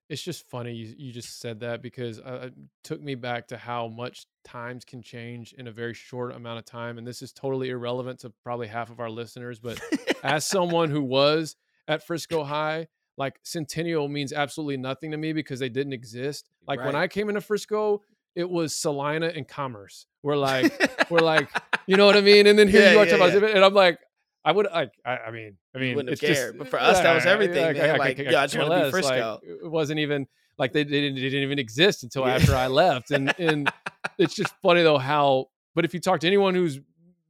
[0.10, 3.58] It's just funny you, you just said that because uh, it took me back to
[3.58, 6.98] how much times can change in a very short amount of time.
[6.98, 9.60] And this is totally irrelevant to probably half of our listeners.
[9.60, 9.82] But
[10.24, 11.58] as someone who was
[11.90, 12.88] at Frisco High,
[13.18, 16.50] like Centennial means absolutely nothing to me because they didn't exist.
[16.66, 18.02] Like when I came into Frisco,
[18.38, 20.06] it was Celina and Commerce.
[20.24, 21.50] We're like, we're like,
[21.88, 22.48] you know what I mean?
[22.48, 24.00] And then here Yeah, you are yeah, talking about, and I'm like,
[24.46, 27.00] I would like, I, I mean, I mean, wouldn't it's have just, but for us,
[27.02, 27.76] that was everything, man.
[27.76, 28.94] could- Like, could- yeah, I just wanna be less.
[28.94, 29.40] Like, Frisco.
[29.44, 30.28] it wasn't even
[30.58, 32.36] like they, they didn't, they didn't even exist until Yeah.
[32.36, 33.12] after I left.
[33.12, 33.70] And and
[34.18, 35.48] it's just funny though how.
[35.76, 36.80] But if you talk to anyone who's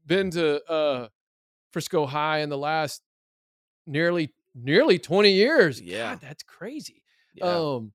[0.05, 1.08] been to uh
[1.72, 3.01] Frisco High in the last
[3.86, 6.12] nearly nearly 20 years, Yeah.
[6.14, 7.03] God, that's crazy.
[7.34, 7.45] Yeah.
[7.45, 7.91] Um,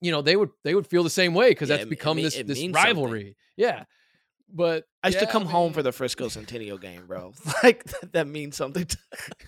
[0.00, 1.90] you know, they would they would feel the same way because Yeah, that's it- it
[1.90, 2.94] become mean- this it this means something.
[2.96, 3.36] rivalry.
[3.56, 3.84] Yeah.
[4.50, 7.34] But I used to come home mean, for the Frisco Centennial game, bro.
[7.62, 8.86] Like that means something.
[8.86, 8.96] To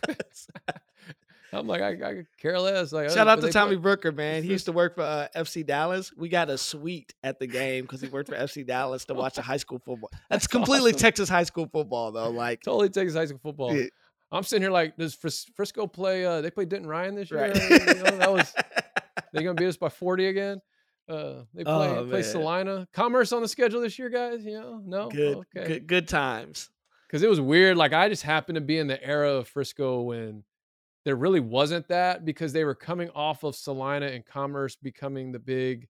[1.52, 2.93] I'm like, I, I could care less.
[2.93, 4.44] Like, Shout out to Tommy put- Brooker, man.
[4.44, 6.12] He used to work for uh, FC Dallas.
[6.16, 9.35] We got a suite at the game because he worked for FC Dallas to watch
[9.35, 10.10] the high school football.
[10.12, 11.01] That's, That's completely awesome.
[11.01, 12.31] Texas high school football, though.
[12.31, 13.74] Like, totally Texas high school football.
[13.74, 13.86] Yeah.
[14.31, 16.24] I'm sitting here like, does Fris- Frisco play?
[16.24, 17.40] Uh, they play Denton Ryan this year.
[17.40, 17.56] right?
[17.56, 18.55] You know, that was
[19.32, 20.61] they gonna beat us by 40 again.
[21.09, 22.23] Uh, they play Oh, play.
[22.23, 22.86] Celina.
[22.93, 24.44] Commerce on the schedule this year, guys.
[24.44, 25.66] You know, no, good, okay.
[25.69, 26.70] good, good times.
[27.07, 27.77] Because it was weird.
[27.77, 30.44] Like I just happened to be in the era of Frisco when
[31.05, 35.39] there really wasn't that because they were coming off of Celina and Commerce becoming the
[35.40, 35.89] big,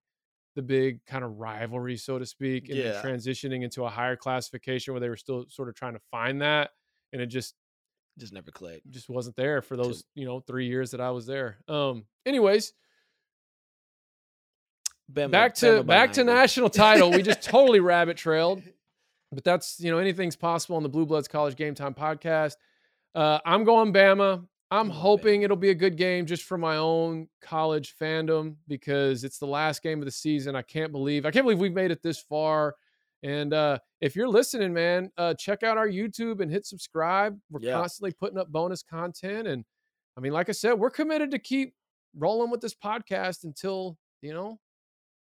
[0.55, 3.01] the big kind of rivalry, so to speak, and Yeah.
[3.03, 6.71] transitioning into a higher classification where they were still sort of trying to find that,
[7.13, 7.53] and it just
[8.17, 8.89] Just never clicked.
[8.89, 11.59] just wasn't there for those you know three years that I was there.
[11.67, 12.05] Um.
[12.25, 12.73] Anyways,
[15.13, 17.11] Bama- back to Bama back to national title.
[17.11, 18.61] We just totally rabbit trailed,
[19.31, 22.53] but that's you know anything's possible on the Blue Bloods College Game Time podcast.
[23.15, 24.33] Uh, I'm going Bama.
[24.37, 29.25] I'm I'm hoping it'll be a good game just for my own college fandom because
[29.25, 30.55] it's the last game of the season.
[30.55, 32.75] I can't believe I can't believe we've made it this far
[33.21, 37.37] And uh, if you're listening, man, uh, check out our YouTube and hit subscribe.
[37.51, 37.73] We're Yeah.
[37.73, 39.47] constantly putting up bonus content.
[39.47, 39.65] And
[40.17, 41.75] I mean, like I said, we're committed to keep
[42.15, 44.57] rolling with this podcast until, you know,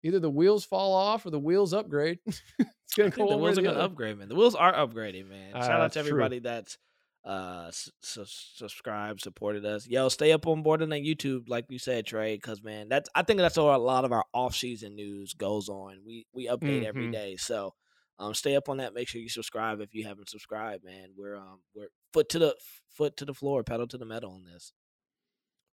[0.03, 2.19] either the wheels fall off or the wheels upgrade.
[2.25, 3.85] it's think go the one way or wheels are the gonna other.
[3.85, 4.29] upgrade, man.
[4.29, 5.51] The wheels are upgrading, man.
[5.55, 6.09] Ah, Shout out to true.
[6.09, 6.77] everybody that's
[7.23, 7.69] uh
[8.01, 9.87] subscribed, supported us.
[9.87, 13.09] Yo, stay up on board on that YouTube, like you said, Trey, because man, that's
[13.13, 15.99] I think that's where a lot of our off season news goes on.
[16.05, 17.11] We we update every Mhm.
[17.11, 17.75] day, so
[18.17, 18.93] um, stay up on that.
[18.93, 21.09] Make sure you subscribe if you haven't subscribed, man.
[21.15, 22.55] We're um we're foot to the
[22.89, 24.73] foot to the floor, pedal to the metal on this.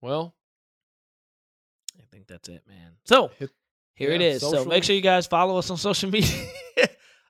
[0.01, 0.35] Well,
[1.97, 2.97] I think that's it, man.
[3.05, 3.51] So Hit-
[3.97, 4.41] here it yeah, is.
[4.41, 6.47] So make sure you guys follow us on social media.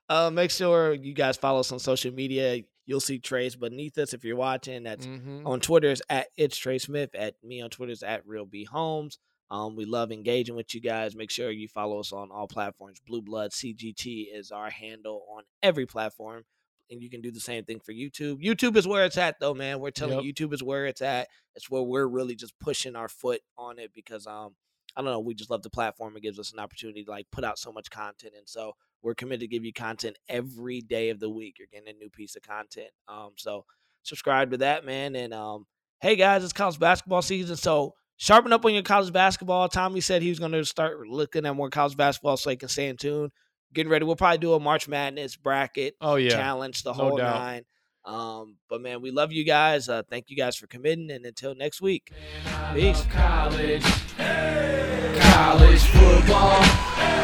[0.08, 2.62] uh, make sure you guys follow us on social media.
[2.86, 4.84] You'll see Trace beneath us if you're watching.
[4.84, 5.44] That's Mhm.
[5.46, 7.14] on Twitter is at it's Trey Smith.
[7.14, 9.18] At me on Twitter is at Real B Holmes.
[9.50, 11.16] Um, we love engaging with you guys.
[11.16, 13.00] Make sure you follow us on all platforms.
[13.06, 16.44] Blue Blood CGT is our handle on every platform,
[16.90, 18.42] and you can do the same thing for YouTube.
[18.44, 19.80] YouTube is where it's at, though, man.
[19.80, 20.34] We're telling Yep.
[20.34, 21.28] YouTube is where it's at.
[21.54, 24.54] It's where we're really just pushing our foot on it because um,
[24.98, 26.16] I don't know, we just love the platform.
[26.16, 29.14] It gives us an opportunity to like put out so much content, and so we're
[29.14, 31.56] committed to give you content every day of the week.
[31.58, 32.90] You're getting a new piece of content.
[33.06, 33.64] Um, so
[34.02, 35.14] subscribe to that, man.
[35.14, 35.66] And um,
[36.00, 39.68] hey guys, it's college basketball season, so sharpen up on your college basketball.
[39.68, 42.68] Tommy said he was going to start looking at more college basketball so he can
[42.68, 43.30] stay in tune.
[43.72, 46.30] Getting ready, we'll probably do a March Madness bracket Oh, yeah.
[46.30, 47.38] challenge, the No whole doubt.
[47.38, 47.62] nine.
[48.08, 49.86] Um, but man, we love you guys.
[49.86, 52.10] Uh, thank you guys for committing, and until next week,
[52.46, 53.04] man, peace.
[53.10, 53.84] College,
[54.16, 55.18] hey.
[55.20, 56.62] college football.
[56.62, 57.18] Hey.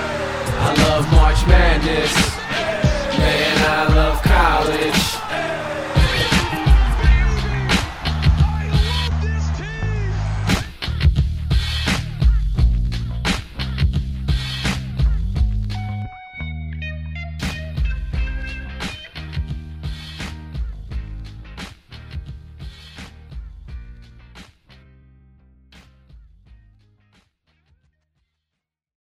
[0.57, 2.13] I love March Madness.
[2.13, 3.19] Hey.
[3.19, 5.24] Man, I love college.